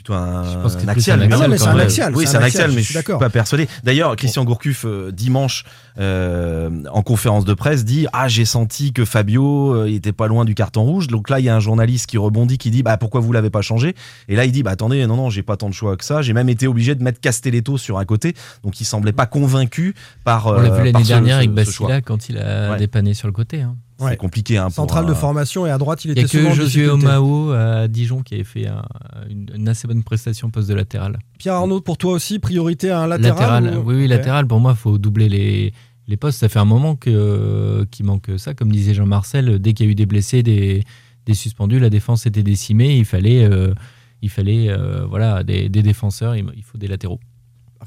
[0.09, 1.21] Plutôt un, Je pense que c'est un axial.
[1.21, 2.17] un axial, Ah non, mais c'est un axial.
[2.17, 3.19] Oui, c'est un axial, je mais je suis suis d'accord.
[3.19, 3.69] pas persuadé.
[3.85, 5.65] D'ailleurs, Christian Gourcuff, euh, dimanche,
[5.99, 10.27] euh, en conférence de presse, dit Ah, j'ai senti que Fabio euh, il était pas
[10.27, 11.09] loin du carton rouge.
[11.09, 13.51] Donc là, il y a un journaliste qui rebondit, qui dit Bah, pourquoi vous l'avez
[13.51, 13.95] pas changé?
[14.29, 16.23] Et là, il dit Bah, attendez, non, non, j'ai pas tant de choix que ça.
[16.23, 18.35] J'ai même été obligé de mettre Castelletto sur un côté.
[18.65, 19.95] Donc, il semblait pas convaincu
[20.25, 20.47] par.
[20.47, 21.53] On l'a euh, vu l'année dernière ce- avec.
[21.53, 22.79] Bassila quand il a Ouais.
[22.79, 23.63] dépanné sur le côté.
[23.63, 23.77] hein.
[24.01, 24.11] Ouais.
[24.13, 24.57] C'est compliqué.
[24.59, 26.89] Hein, Centrale un- de formation et à droite, il Il n'y était a que Josué.
[26.89, 28.83] Omao à Dijon qui avait fait un-
[29.29, 31.19] une, une assez bonne prestation au poste de latéral.
[31.39, 34.47] Pierre Arnaud, pour toi aussi, priorité à un latéral ou- Oui, oui, latéral.
[34.47, 35.73] Pour moi, il faut doubler les,
[36.07, 36.39] les postes.
[36.39, 38.55] Ça fait un moment que, qu'il manque ça.
[38.55, 40.85] Comme disait Jean-Marcel, dès qu'il y a eu des blessés, des,
[41.27, 42.97] des suspendus, la défense était décimée.
[42.99, 43.75] Il fallait, euh,
[44.23, 46.37] il fallait euh, voilà, des, des défenseurs.
[46.37, 47.19] Il il faut des latéraux.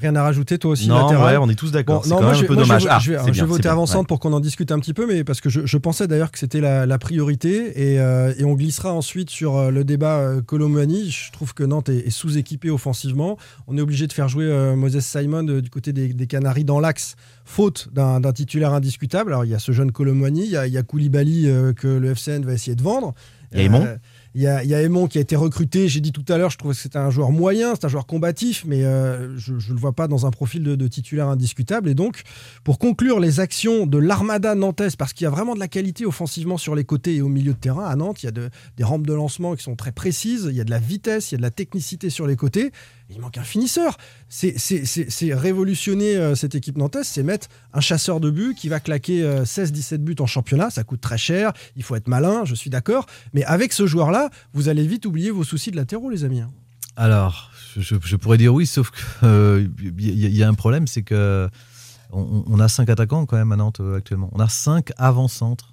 [0.02, 1.96] Rien à rajouter, toi aussi, Non, latéral ouais, on est tous d'accord.
[1.98, 2.84] Bon, c'est non, quand moi, même je, un peu moi, je dommage.
[2.84, 4.04] vais- Ah, je vais, c'est je bien, vais voter bien, avant ouais.
[4.06, 6.38] pour qu'on en discute un petit peu, mais parce que je, je pensais d'ailleurs que
[6.38, 10.42] c'était la, la priorité et, euh, et on glissera ensuite sur euh, le débat euh,
[10.42, 11.10] Colomani.
[11.10, 13.38] Je trouve que Nantes est, est sous-équipé offensivement.
[13.68, 16.64] On est obligé de faire jouer euh, Moses Simon euh, du côté des, des Canaries
[16.64, 19.30] dans l'axe, faute d'un titulaire indiscutable.
[19.32, 21.86] Alors il y a ce jeune Colomani, il y a, il y a Koulibaly que
[21.88, 23.14] le FCN va essayer de vendre.
[23.52, 23.96] Il y a Aymon Euh,
[24.34, 25.88] il y a, y qui a été recruté.
[25.88, 28.06] J'ai dit tout à l'heure, je trouvais que c'était un joueur moyen, c'est un joueur
[28.06, 31.88] combatif, mais euh, je ne le vois pas dans un profil de, titulaire indiscutable.
[31.88, 32.22] Et donc,
[32.64, 36.06] pour conclure les actions de l'armada nantaise, parce qu'il y a vraiment de la qualité
[36.06, 38.50] offensivement sur les côtés et au milieu de terrain à Nantes, il y a de-
[38.76, 41.34] des rampes de lancement qui sont très précises, il y a de la vitesse, il
[41.34, 42.72] y a de la technicité sur les côtés.
[43.14, 43.96] Il manque un finisseur.
[44.28, 44.54] C'est-
[45.34, 49.44] révolutionner euh, cette équipe nantaise, c'est mettre un chasseur de but qui va claquer euh,
[49.44, 50.70] 16-17 buts en championnat.
[50.70, 53.06] Ça coûte très cher, il faut être malin, je suis d'accord.
[53.34, 56.40] Mais avec ce joueur-là, vous allez vite oublier vos soucis de latéraux, les amis.
[56.40, 56.50] hein.
[56.96, 61.48] Alors, je, pourrais dire oui, sauf qu'il y, a- y a un problème, c'est que
[62.10, 64.28] on, on a cinq attaquants quand même à Nantes euh, actuellement.
[64.32, 65.71] On a cinq avant-centres.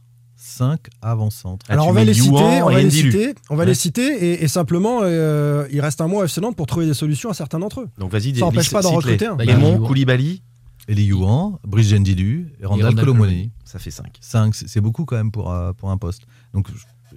[0.58, 1.66] Cinq avant-centres.
[1.70, 3.66] Ah, Alors on va les citer, on et va les citer, on va Ouais.
[3.68, 6.86] les citer et, et simplement euh, il reste un mois à FC Nantes pour trouver
[6.86, 7.90] des solutions à certains d'entre eux.
[7.98, 9.36] Donc vas-y, Ça empêche liste- pas d'en recruter un.
[9.36, 9.80] Bah, Youan.
[9.86, 10.42] Koulibaly,
[10.88, 13.52] Eli Youan, Brice Gendilu et Randall Randal Colomoni.
[13.64, 14.18] ça fait 5.
[14.22, 16.24] 5, c'est beaucoup quand même pour, euh, pour un poste.
[16.54, 16.68] Donc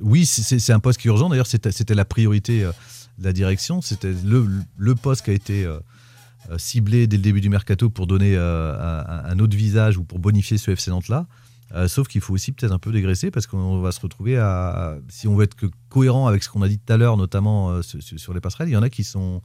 [0.01, 1.29] oui, c'est- un poste qui est urgent.
[1.31, 2.73] D'ailleurs, c'était c'était la priorité euh,
[3.18, 3.81] de la direction.
[3.81, 5.79] C'était le, le poste qui a été euh,
[6.59, 8.75] ciblé dès le début du mercato pour donner euh,
[9.07, 11.27] un, un autre visage ou pour bonifier ce FC Nantes-là.
[11.74, 14.96] Euh, sauf qu'il faut aussi peut-être un peu dégraisser parce qu'on va se retrouver à.
[15.08, 17.70] Si on veut être que cohérent avec ce qu'on a dit tout à l'heure, notamment
[17.70, 19.40] euh, sur, les passerelles, il y en a qui sont.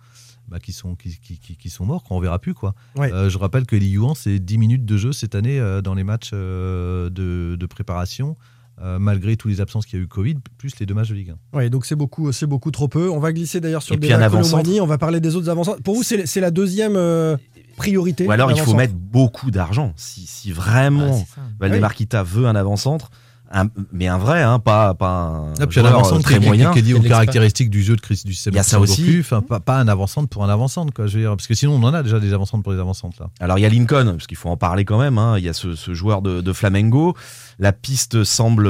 [0.50, 2.54] bah, qui, sont, qui, qui- qui- qui sont morts, qu'on ne verra plus.
[2.54, 2.74] Quoi.
[2.98, 3.12] Ouais.
[3.14, 6.04] Euh, je rappelle que les Yuan, c'est 10 minutes de jeu cette année dans les
[6.04, 7.10] matchs de,
[7.60, 8.36] de préparation,
[8.82, 11.16] euh, malgré toutes les absences qu'il y a eu Covid, plus les deux matchs de
[11.16, 11.58] Ligue 1.
[11.58, 13.10] Ouais, donc c'est beaucoup, c'est beaucoup trop peu.
[13.10, 13.96] On va glisser d'ailleurs sur.
[14.00, 17.36] Colomboigny, On va parler des autres avant Pour vous, c'est c'est la deuxième euh,
[17.78, 18.28] priorité.
[18.28, 19.94] Ou alors il faut mettre beaucoup d'argent.
[19.96, 21.42] Si, si vraiment Ah, c'est ça.
[21.60, 23.10] Valdemar Kita veut un avant-centre,
[23.50, 26.40] un- mais un vrai, hein, pas, pas un Ah, puis un joueur, avant-centre euh, très
[26.40, 26.72] qui, moyen.
[26.74, 29.18] qui est lié aux caractéristiques du jeu de Chris du Il y a ça aussi.
[29.22, 31.74] Enfin, pas, pas un avant-centre pour un avant-centre, quoi, je veux dire, parce que sinon
[31.76, 33.30] on en a déjà des avant-centres pour les avant-centres là.
[33.40, 35.18] Alors il y a Lincoln, parce qu'il faut en parler quand même.
[35.18, 35.38] hein.
[35.38, 37.16] Il y a ce, ce joueur de, de Flamengo.
[37.60, 38.70] La piste semble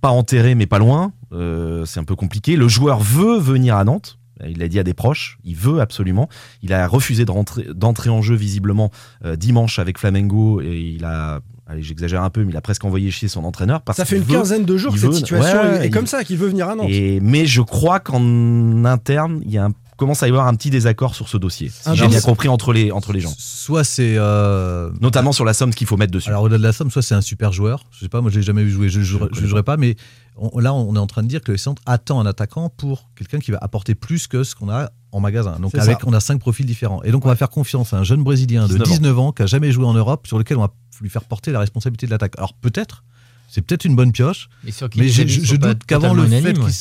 [0.00, 1.12] pas enterrée, mais pas loin.
[1.32, 2.54] Euh, c'est un peu compliqué.
[2.54, 4.18] Le joueur veut venir à Nantes.
[4.46, 5.38] Il l'a dit à des proches.
[5.44, 6.28] Il veut absolument.
[6.62, 8.90] Il a refusé d'entrer en jeu visiblement
[9.24, 11.40] euh, dimanche avec Flamengo et il a.
[11.68, 13.82] Allez, j'exagère un peu, mais il a presque envoyé chier son entraîneur.
[13.82, 15.86] Parce Ça fait une veut- quinzaine de jours que cette veut- situation ouais, est, est
[15.86, 16.86] il- comme ça, qu'il veut venir à Nantes.
[16.90, 20.54] Et, mais je crois qu'en interne, il y a un, commence à y avoir un
[20.54, 21.68] petit désaccord sur ce dossier.
[21.70, 23.32] Si Un j'ai bien compris entre les, entre les gens.
[23.38, 24.16] Soit c'est.
[24.18, 26.28] euh, Notamment sur la somme qu'il faut mettre dessus.
[26.28, 28.36] Alors au-delà de la somme, soit c'est un super joueur, je sais pas, moi je
[28.36, 29.96] l'ai jamais vu jouer, je ne jugerai pas, mais
[30.36, 33.08] on- là on est en train de dire que le centre attend un attaquant pour
[33.16, 35.58] quelqu'un qui va apporter plus que ce qu'on a en magasin.
[35.60, 36.06] Donc avec, ça.
[36.06, 37.02] on a cinq profils différents.
[37.02, 38.90] Et donc on va faire confiance à un jeune Brésilien de 19 ans.
[38.90, 41.52] 19 ans qui a jamais joué en Europe, sur lequel on va lui faire porter
[41.52, 42.34] la responsabilité de l'attaque.
[42.36, 43.02] Alors peut-être,
[43.48, 46.52] c'est peut-être une bonne pioche, Et sur qui mais les je, doute qu'avant le fait
[46.52, 46.72] qu'il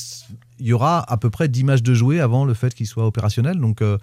[0.60, 3.06] il y aura à peu près 10 matchs de jouer avant le fait qu'il soit
[3.06, 3.60] opérationnel.
[3.60, 3.98] Donc euh,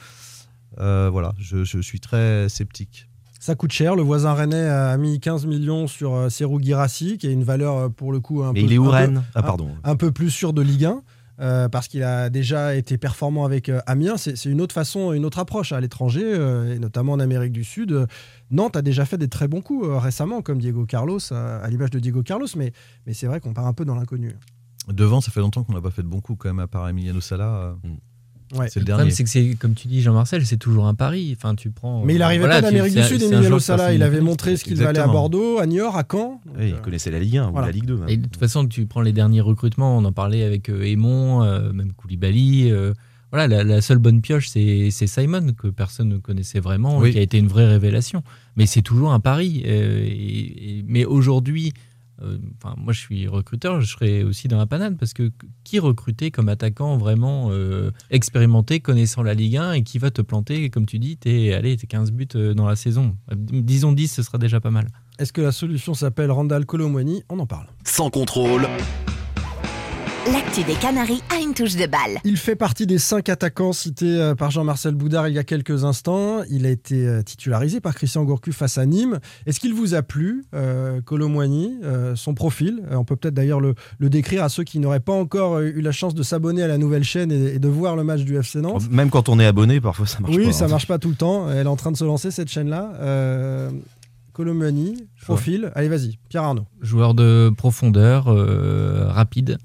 [0.81, 3.09] euh, voilà, je, je suis très sceptique.
[3.41, 3.97] Ça coûte cher.
[3.97, 7.91] Le voisin rennais a mis 15 millions sur euh, Serou Guirassi, qui a une valeur
[7.93, 9.23] pour le coup un mais peu, il est où un peu- Rennes?
[9.35, 9.71] Ah pardon.
[9.85, 11.03] un peu plus sûr de Ligue 1.
[11.41, 15.13] euh, parce qu'il a déjà été performant avec euh, Amiens, c'est c'est une autre façon,
[15.13, 17.91] une autre approche à l'étranger, euh, et notamment en Amérique du Sud.
[17.91, 18.07] Euh,
[18.53, 21.69] Nantes a déjà fait des très bons coups euh, récemment, comme Diego Carlos, euh, à
[21.69, 22.73] l'image de Diego Carlos, mais,
[23.07, 24.37] mais c'est vrai qu'on part un peu dans l'inconnu.
[24.89, 26.89] Devant, ça fait longtemps qu'on n'a pas fait de bons coups quand même, à part
[26.89, 27.45] Emiliano Sala.
[27.45, 27.73] euh,
[28.55, 28.69] Ouais.
[28.69, 28.99] C'est le Le dernier.
[29.05, 31.35] problème, c'est que c'est comme tu dis, Jean-Marcel, c'est toujours un pari.
[31.35, 32.05] Enfin, tu prends.
[32.05, 33.95] Mais il n'arrivait voilà, pas d'Amérique du Sud, Emiliano Sala.
[33.95, 35.07] Il avait montré ce qu'il valait à.
[35.07, 36.39] Bordeaux, à Niort, à Caen.
[36.59, 37.69] Oui, il euh, connaissait la Ligue 1 voilà.
[37.69, 37.97] ou la Ligue 2.
[37.97, 38.09] même.
[38.11, 41.43] Et de toute façon, tu prends les derniers recrutements, on en parlait avec euh, Aymon,
[41.43, 42.71] euh, même Koulibaly.
[42.71, 42.93] euh,
[43.31, 47.13] voilà, la, la seule bonne pioche, c'est c'est Simon, que personne ne connaissait vraiment, Oui.
[47.13, 48.23] qui a été une vraie révélation.
[48.57, 49.63] Mais c'est toujours un pari.
[49.65, 51.79] euh, et- et- mais aujourd'hui, euh,
[52.57, 55.31] enfin, moi je suis recruteur, je serais aussi dans la panade, parce que
[55.65, 60.23] qui recruter comme attaquant vraiment euh, expérimenté, connaissant la Ligue 1, et qui va te
[60.23, 63.17] planter, comme tu dis, t'es allez, t'es 15 buts euh, dans la saison?
[63.31, 64.87] Euh, Disons 10, ce sera déjà pas mal.
[65.19, 67.23] Est-ce que la solution s'appelle Randall Colomwani?
[67.29, 67.67] On en parle.
[67.85, 68.67] Sans contrôle,
[70.31, 72.21] L'actu des Canaries a une touche de balle.
[72.25, 75.83] Il fait partie des cinq attaquants cités euh, par Jean-Marcel Boudard il y a quelques
[75.83, 76.43] instants.
[76.49, 79.19] Il a été euh, titularisé par Christian Gourcuff face à Nîmes.
[79.47, 82.85] Est-ce qu'il vous a plu, euh, Colomwani, euh, son profil?
[82.93, 85.93] On peut peut-être d'ailleurs le, le décrire à ceux qui n'auraient pas encore eu la
[85.93, 88.61] chance de s'abonner à la nouvelle chaîne et, et de voir le match du FC
[88.61, 88.89] Nantes.
[88.93, 90.53] Même quand on est abonné, parfois ça marche oui, pas.
[90.53, 90.69] ça hein.
[90.69, 91.51] marche pas tout le temps.
[91.51, 92.93] Elle est en train de se lancer cette chaîne-là.
[93.01, 93.71] Euh,
[94.33, 95.71] Colomwani, profil.
[95.75, 96.65] Allez, vas-y, Pierre Arnaud.
[96.81, 99.59] joueur de profondeur, euh, rapide,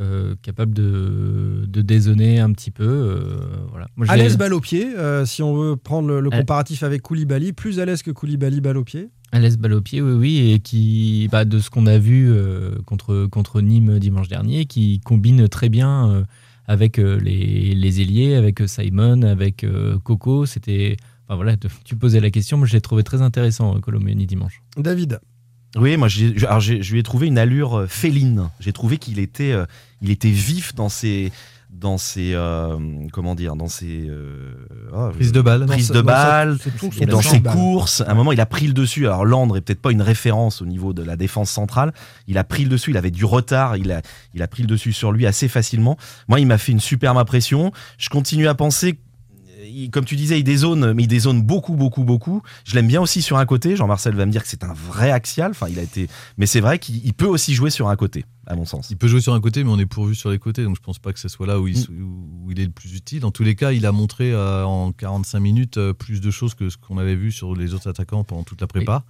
[0.00, 2.84] euh, capable de, de dézonner un petit peu.
[2.84, 3.36] euh,
[3.70, 3.86] voilà.
[3.96, 6.82] Moi, À l'ai- l'aise balle au pied, euh, si on veut prendre le, le comparatif
[6.82, 9.10] avec Koulibaly, plus à l'aise que Koulibaly balle au pied.
[9.32, 12.30] À l'aise balle au pied, oui, oui, et qui, bah, de ce qu'on a vu
[12.32, 16.24] euh, contre, contre Nîmes dimanche dernier, qui combine très bien
[16.66, 19.66] avec les, les ailiers, avec Simon, avec
[20.04, 20.46] Coco.
[20.46, 24.62] C'était, enfin voilà, tu posais la question, moi je l'ai trouvé très intéressant, Colombiani dimanche.
[24.76, 25.20] David.
[25.76, 28.48] Oui, moi, j'ai- je- alors, j'ai- je lui ai trouvé une allure euh, féline.
[28.60, 29.66] J'ai trouvé qu'il était, euh,
[30.02, 31.30] il était vif dans ses,
[31.70, 32.76] dans ses, euh,
[33.12, 34.52] comment dire, dans ses euh,
[34.92, 35.66] ah, Prise de balle.
[35.66, 38.00] prise Dans de sa- dans et ses courses.
[38.00, 39.06] À un moment, il a pris le dessus.
[39.06, 41.92] Alors, Landre est peut-être pas une référence au niveau de la défense centrale.
[42.26, 42.90] Il a pris le dessus.
[42.90, 43.76] Il avait du retard.
[43.76, 44.02] Il a,
[44.34, 45.96] il a pris le dessus sur lui assez facilement.
[46.26, 47.70] Moi, il m'a fait une superbe impression.
[47.98, 48.98] Je continue à penser.
[49.64, 52.42] Il- Comme tu disais, il dézone, mais il dézone beaucoup, beaucoup, beaucoup.
[52.64, 53.76] Je l'aime bien aussi sur un côté.
[53.76, 55.50] Jean-Marcel va me dire que c'est un vrai axial.
[55.50, 58.24] Enfin, il a été, mais c'est vrai qu'il il peut aussi jouer sur un côté,
[58.46, 58.88] à mon sens.
[58.90, 60.82] Il peut jouer sur un côté, mais on est pourvu sur les côtés, donc je
[60.82, 63.24] pense pas que ce soit là où il, où il est le plus utile.
[63.24, 66.54] En tous les cas, il a montré euh, en 45 minutes euh, plus de choses
[66.54, 69.04] que ce qu'on avait vu sur les autres attaquants pendant toute la prépa.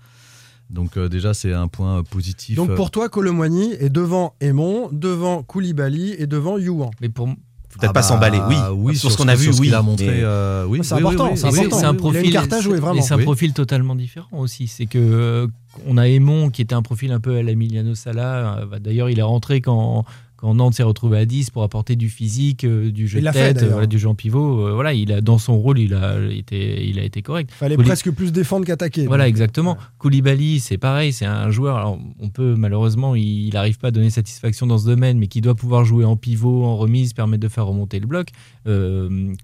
[0.70, 2.54] Donc euh, déjà, c'est un point positif.
[2.56, 6.90] Donc pour toi, Colomwani est devant Aymon, devant Koulibaly et devant Youan.
[7.00, 7.28] Mais pour,
[7.70, 8.40] Faut peut-être Ah pas bah, s'emballer.
[8.48, 9.60] Oui, oui, sur, ce qu'on a vu, oui.
[9.66, 10.06] qu'il a montré.
[10.06, 12.98] mais- euh, oui, C'est oui, important, oui, c'est un profil, carte à jouer, c'est- vraiment.
[12.98, 13.22] et c'est un Oui.
[13.22, 14.66] profil totalement différent aussi.
[14.66, 15.46] C'est que euh,
[15.86, 18.58] on a Aymon qui était un profil un peu à l'Emiliano Sala.
[18.58, 20.04] Euh, bah, D'ailleurs, il est rentré quand
[20.40, 23.32] quand Nantes s'est retrouvé à 10 pour apporter du physique, euh, du jeu de fait,
[23.32, 23.72] tête, d'ailleurs.
[23.72, 24.66] voilà, du jeu en pivot.
[24.66, 27.50] euh, voilà, il a, dans son rôle, il a été, il a été correct.
[27.52, 29.06] Fallait Kouli- presque plus défendre qu'attaquer.
[29.06, 29.76] Voilà, Donc, exactement.
[29.98, 31.76] Koulibaly, c'est pareil, c'est un joueur.
[31.76, 35.40] Alors, on peut malheureusement, il n'arrive pas à donner satisfaction dans ce domaine, mais qui
[35.42, 38.28] doit pouvoir jouer en pivot, en remise, permettre de faire remonter le bloc.
[38.66, 39.34] Euh,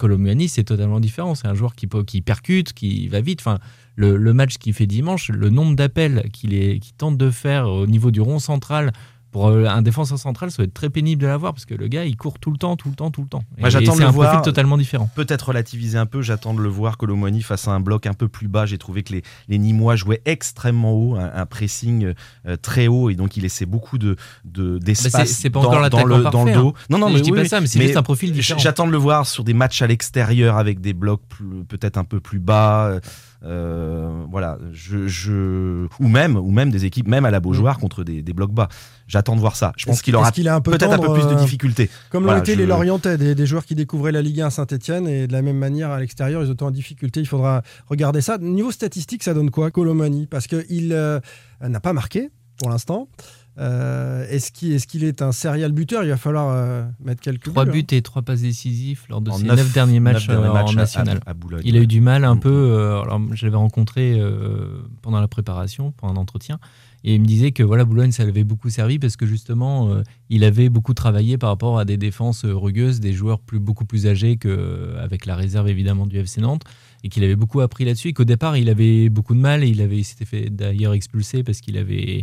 [0.49, 1.35] c'est totalement différent.
[1.35, 3.41] C'est un joueur qui, peut- qui percute, qui va vite.
[3.41, 3.59] Enfin,
[3.97, 8.11] le, le match qu'il fait dimanche, le nombre d'appels qu'il tente de faire au niveau
[8.11, 8.93] du rond central.
[9.37, 11.89] Pour euh, un défenseur central, ça va être très pénible de l'avoir parce que le
[11.89, 13.45] gars, il court tout le temps, tout le temps, tout le temps.
[13.59, 14.31] Moi, j'attends de c'est le un voir.
[14.31, 15.11] profil totalement différent.
[15.15, 18.29] Peut-être relativiser un peu, j'attends de le voir Colomboigny face à un bloc un peu
[18.29, 18.65] plus bas.
[18.65, 22.15] J'ai trouvé que les, les Nîmois jouaient extrêmement haut, un, un pressing
[22.47, 25.61] euh, très haut et donc il laissait beaucoup de de- d'espace Bah, c'est- c'est pas
[25.61, 26.69] dans, encore dans l'attaquant le, dans le parfait, dos.
[26.75, 26.85] hein.
[26.89, 28.59] Non, non, Je mais dis oui, pas ça, mais c'est juste un profil différent.
[28.59, 31.21] J'attends de le voir sur des matchs à l'extérieur avec des blocs
[31.69, 33.01] peut-être un peu plus bas.
[33.47, 38.05] Euh, voilà, je, je- ou même ou même des équipes même à la Beaujoire contre
[38.05, 38.69] des, des blocs bas.
[39.07, 39.73] J'attends de voir ça.
[39.77, 41.89] Je pense qu'il aura peu peut-être un peu plus de euh, difficultés.
[42.11, 44.47] Comme Voilà, l'ont été je- les Lorientais, des, des joueurs qui découvraient la Ligue 1
[44.47, 47.21] à Saint-Etienne et de la même manière à l'extérieur, ils étaient en difficulté.
[47.21, 48.39] Il faudra regarder ça.
[48.39, 50.27] Niveau statistique, ça donne quoi, Colomani?
[50.27, 51.21] Parce qu'il euh,
[51.61, 53.09] n'a pas marqué pour l'instant.
[53.59, 56.05] Euh, est-ce qu'il est, un serial buteur?
[56.05, 57.73] Il va falloir euh, mettre quelques Trois buts, hein.
[57.89, 60.47] buts et trois passes décisives lors de En ses neuf- neuf, derniers neuf matchs, derniers
[60.49, 61.21] euh, matchs en à- national.
[61.27, 61.63] à- à Boulogne.
[61.65, 62.51] Il a eu du mal un peu.
[62.51, 66.59] euh, alors, je l'avais rencontré euh, pendant la préparation, pendant un entretien,
[67.05, 70.03] et il me disait que voilà, Boulogne, ça l'avait beaucoup servi parce que justement, euh,
[70.29, 74.07] il avait beaucoup travaillé par rapport à des défenses rugueuses, des joueurs plus, beaucoup plus
[74.07, 76.63] âgés qu'avec la réserve évidemment du FC Nantes,
[77.05, 78.09] et qu'il avait beaucoup appris là-dessus.
[78.09, 80.93] Et qu'au départ, il avait beaucoup de mal et il avait, il s'était fait d'ailleurs
[80.95, 82.23] expulser parce qu'il avait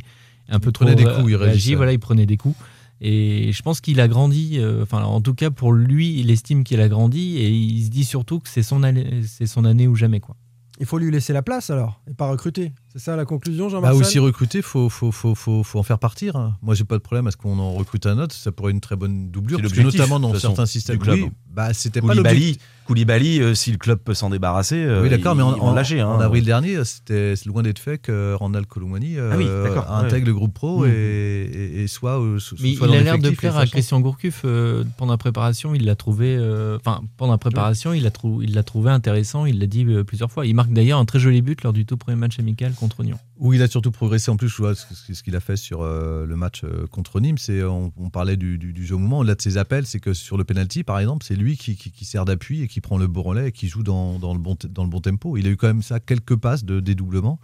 [0.50, 1.44] un peu Il trop prenait des coups, il réagi.
[1.46, 1.76] réagissait.
[1.76, 2.56] Voilà, il prenait des coups.
[3.02, 6.64] Et je pense qu'il a grandi, euh, enfin en tout cas pour lui, il estime
[6.64, 9.88] qu'il a grandi et il se dit surtout que c'est son année, c'est son année
[9.88, 10.38] ou jamais quoi.
[10.80, 12.72] Il faut lui laisser la place alors et pas recruter.
[12.96, 15.98] C'est ça la conclusion, Bah Jean-Marcel aussi recruter, faut, faut, faut, faut, faut en faire
[15.98, 16.54] partir.
[16.62, 18.36] Moi, j'ai pas de problème à ce qu'on en recrute un autre.
[18.36, 19.60] Ça pourrait être une très bonne doublure.
[19.60, 21.16] Parce que notamment dans certains systèmes, du club.
[21.20, 22.68] oui, bah, c'était pas Koulibaly, l'objectif.
[22.86, 26.02] Koulibaly, euh, si le club peut s'en débarrasser, euh, Oui, d'accord, mais en, en- lâcher,
[26.02, 26.08] hein.
[26.10, 29.72] en avril dernier, c'était loin d'être fait que Randall Colomani Ah oui, ouais.
[29.90, 30.92] intègre le groupe pro Mhm.
[30.92, 34.02] et, et- et soit, euh, so- Mais soit il a l'air de plaire à Christian
[34.02, 35.74] Gourcuff euh, pendant la préparation.
[35.74, 39.46] Il l'a trouvé, euh, enfin pendant la préparation, il l'a trou- il l'a trouvé intéressant.
[39.48, 40.46] Il l'a dit euh, plusieurs fois.
[40.46, 43.18] Il marque d'ailleurs un très joli but lors du tout premier match amical contre Nyon.
[43.38, 46.26] Où il a surtout progressé en plus, je vois ce, qu'il a fait sur euh,
[46.26, 49.20] le match euh, contre Nîmes, c'est on, on parlait du, du- du jeu au moment,
[49.20, 51.92] au-delà de ses appels, c'est que sur le penalty par exemple, c'est lui qui, qui-
[51.92, 54.40] qui sert d'appui et qui prend le bon relais et qui joue dans, dans le,
[54.40, 55.38] bon, te- dans le bon tempo.
[55.38, 57.40] Il a eu quand même ça quelques passes de dédoublement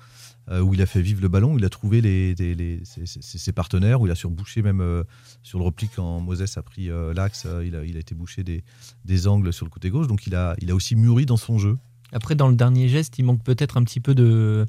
[0.51, 2.81] euh, où il a fait vivre le ballon, où il a trouvé les, les- les-
[2.83, 5.03] ses, ses- ses partenaires, où il a surbouché même euh,
[5.43, 8.15] sur le repli quand Moses a pris euh, l'axe, euh, il, a, il a été
[8.15, 8.63] bouché des,
[9.05, 11.57] des angles sur le côté gauche, donc il a, il a aussi mûri dans son
[11.59, 11.77] jeu.
[12.11, 14.65] Après, dans le dernier geste, il manque peut-être un petit peu de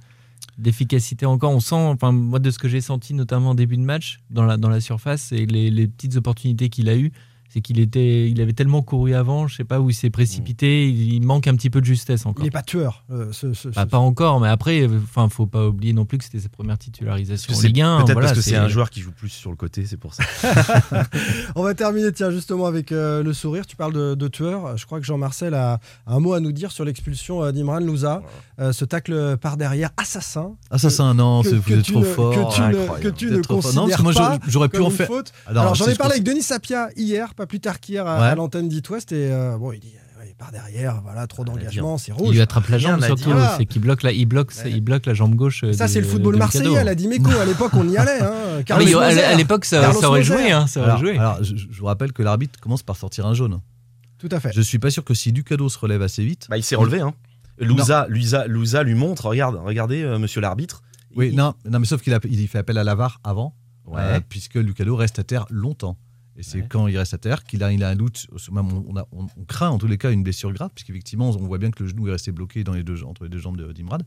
[0.60, 1.52] d'efficacité encore.
[1.52, 4.44] On sent, enfin moi de ce que j'ai senti notamment en début de match dans
[4.44, 7.12] la dans la surface et les, les petites opportunités qu'il a eues,
[7.52, 10.88] c'est qu'il était, il avait tellement couru avant, je sais pas où il s'est précipité.
[10.88, 12.44] Il, il manque un petit peu de justesse encore.
[12.44, 13.04] Il n'est pas tueur.
[13.10, 16.18] euh, ce- ce- Bah, ce- pas encore, mais après, enfin, faut pas oublier non plus
[16.18, 17.96] que c'était sa première titularisation en C'est Ligue 1.
[17.98, 20.14] Peut-être voilà, parce que c'est un joueur qui joue plus sur le côté, c'est pour
[20.14, 20.22] ça.
[21.56, 23.66] On va terminer tiens, justement avec euh, le sourire.
[23.66, 24.76] Tu parles de, de tueur.
[24.76, 25.74] Je crois que Jean-Marcel a,
[26.06, 28.22] a un mot à nous dire sur l'expulsion euh, d'Imran Louza.
[28.60, 30.52] Euh, ce tacle par derrière, assassin.
[30.70, 32.30] Assassin, non, Que- vous êtes trop ne- fort.
[32.34, 33.00] que tu ne- Incroyable.
[33.00, 33.56] que tu ne fort.
[33.56, 35.06] Non, parce considères que moi, pas j'aurais pu en une faire.
[35.06, 35.32] faute.
[35.46, 38.26] Alors, j'en ai parlé avec Denis Sapia hier, pas plus tard qu'hier à, Ouais.
[38.28, 39.12] à l'antenne d'It West.
[39.12, 42.28] Et euh, bon, il dit ouais, par derrière, voilà, trop d'engagement, c'est rouge.
[42.28, 45.14] Il lui attrape la jambe surtout, c'est qu'il bloque la, il bloque, il bloque la
[45.14, 45.64] jambe gauche.
[45.72, 47.30] Ça, de- c'est le football marseillais à la Dimeco.
[47.30, 48.20] À l'époque, on y allait.
[48.22, 48.32] Hein.
[48.60, 50.50] Ah Carlos oui, à- l'époque, ça, Carlos ça aurait joué.
[50.52, 51.16] Hein, ça aurait Alors, joué.
[51.18, 53.60] alors, je, je vous rappelle que l'arbitre commence par sortir un jaune.
[54.18, 54.52] Tout à fait.
[54.52, 56.46] Je suis pas sûr que si Ducado se relève assez vite.
[56.50, 57.00] Bah, il s'est relevé.
[57.00, 57.14] Hein.
[57.58, 60.82] Louza, Louza, Louza lui montre, regarde, regardez, euh, monsieur l'arbitre.
[61.16, 63.54] Oui, Il- non, non, mais sauf qu'il il fait appel à l'avare avant,
[63.86, 64.00] Ouais.
[64.02, 65.96] euh, puisque Lucado reste à terre longtemps.
[66.36, 66.66] Et c'est Ouais.
[66.68, 69.26] quand il reste à terre qu'il a, il a un doute, même on, a- on-
[69.36, 71.88] on craint en tous les cas une blessure grave, puisqu'effectivement on voit bien que le
[71.88, 74.02] genou est resté bloqué dans les deux, entre les deux jambes de- d'Imrad.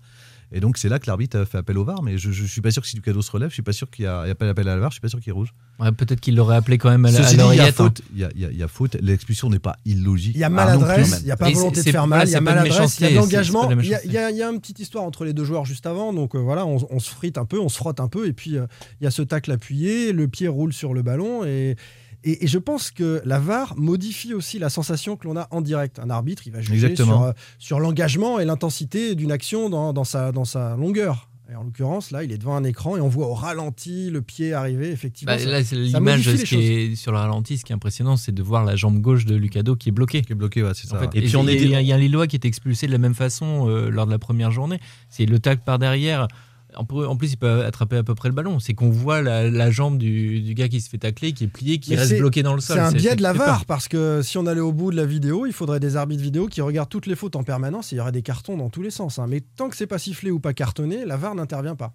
[0.56, 2.62] Et donc c'est là que l'arbitre a fait appel au VAR, mais je, je suis
[2.62, 4.30] pas sûr que si Lucado se relève, je suis pas sûr qu'il y a, il
[4.30, 5.54] y a pas d'appel à l'avare, je suis pas sûr qu'il est rouge.
[5.80, 7.66] Ouais, Peut-être qu'il l'aurait appelé quand même à, la- à Ceci dit, il y a
[7.66, 7.72] hein.
[7.72, 10.36] faute, il y a, il y a- il y a faute, l'expulsion n'est pas illogique.
[10.36, 12.36] Il y a Ah, maladresse, il n'y a pas volonté de faire mal, il y
[12.36, 13.64] a maladresse, il y a l'engagement.
[13.66, 14.08] Il y, a- méchanceté.
[14.08, 16.14] il y a- il y a une petite histoire entre les deux joueurs juste avant,
[16.14, 18.34] donc euh, voilà, on, on se frite un peu, on se frotte un peu, et
[18.34, 18.66] puis euh,
[19.02, 21.76] il y a ce tacle appuyé, le pied roule sur le ballon, et,
[22.24, 25.62] et, et je pense que la VAR modifie aussi la sensation que l'on a en
[25.62, 26.00] direct.
[26.00, 27.18] Un arbitre, il va juger Exactement.
[27.18, 31.30] sur, euh, sur l'engagement et l'intensité d'une action dans, dans sa, dans sa longueur.
[31.52, 34.22] Et en l'occurrence, là, il est devant un écran et on voit au ralenti le
[34.22, 35.34] pied arriver, effectivement.
[35.34, 37.58] Bah, ça- là, l'image modifie les ce qui est sur le ralenti.
[37.58, 40.22] Ce qui est impressionnant, c'est de voir la jambe gauche de Lucado qui est bloquée.
[40.22, 40.96] Qui est ouais, c'est ça.
[40.96, 42.38] En fait, Et puis on il est y, a- il y a un Lillois qui
[42.38, 44.80] est expulsé de la même façon euh, lors de la première journée.
[45.10, 46.28] C'est le tacle par derrière.
[46.76, 48.60] En plus, il peut attraper à peu près le ballon.
[48.60, 51.48] C'est qu'on voit la, la jambe du, du gars qui se fait tacler, qui est
[51.48, 52.78] plié, qui Mais reste bloqué dans le sol.
[52.78, 55.06] C'est un biais de la VAR parce que si on allait au bout de la
[55.06, 58.00] vidéo, il faudrait des arbitres vidéo qui regardent toutes les fautes en permanence et il
[58.00, 59.20] y aurait des cartons dans tous les sens.
[59.20, 59.26] hein.
[59.28, 61.94] Mais tant que c'est pas sifflé ou pas cartonné, la VAR n'intervient pas.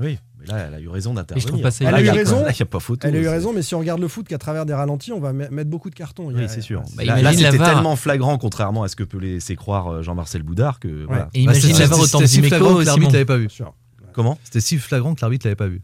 [0.00, 1.66] Oui, mais là, elle a eu raison d'intervenir.
[1.80, 2.44] Elle a eu raison.
[2.44, 3.08] Là, n'y a pas photo.
[3.08, 5.18] Elle a eu raison, mais si on regarde le foot qu'à travers des ralentis, on
[5.18, 6.30] va me- mettre beaucoup de cartons.
[6.30, 6.82] Y Oui, c'est sûr.
[6.96, 7.74] Bah, là, là, imagine la c'était VAR.
[7.74, 11.28] tellement flagrant, contrairement à ce que peut laisser croire euh, Jean-Marcel Boudard, que voilà.
[11.34, 13.12] Et imagine Bah, la VAR autant de c'était si flagrant Dimeco, que l'arbitre Simon.
[13.12, 13.50] l'avait pas vu.
[13.50, 13.74] Sûr.
[14.18, 15.80] Comment C'était si flagrant que l'arbitre l'avait pas vu.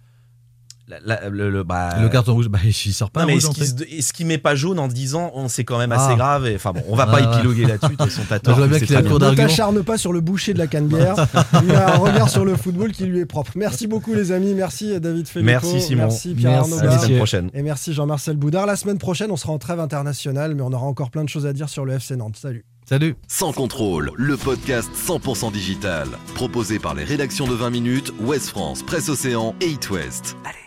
[0.89, 3.45] La- la- le, le- bah, Le carton rouge, bah, il sort pas Non, mais rouge
[3.89, 6.17] est-ce qu'il met pas jaune en disant on c'est quand même assez Ah.
[6.17, 7.37] grave et, Enfin bon, on va pas Ah, ouais.
[7.37, 7.93] épiloguer là-dessus.
[7.97, 9.03] De toute Je bien qu'il bien.
[9.31, 11.15] Ne t'acharne pas sur le boucher de la cannebière.
[11.63, 13.53] il a un regard sur le football qui lui est propre.
[13.55, 14.53] Merci beaucoup les amis.
[14.53, 15.47] Merci David Filippo.
[15.53, 16.03] Merci, Simon.
[16.03, 16.73] Merci Pierre Merci.
[16.75, 17.51] Arnaud À la semaine prochaine.
[17.55, 18.67] Et merci Jean-Marcel Boudard.
[18.67, 21.47] La semaine prochaine, on sera en trêve internationale, mais on aura encore plein de choses
[21.47, 22.37] à dire sur le FC Nantes.
[22.37, 22.65] Salut.
[22.87, 23.17] Salut.
[23.29, 26.07] Sans contrôle, le podcast 100% digital.
[26.35, 30.37] Proposé par les rédactions de 20 minutes, Ouest France, Presse Océan et It West.
[30.45, 30.64] Allez.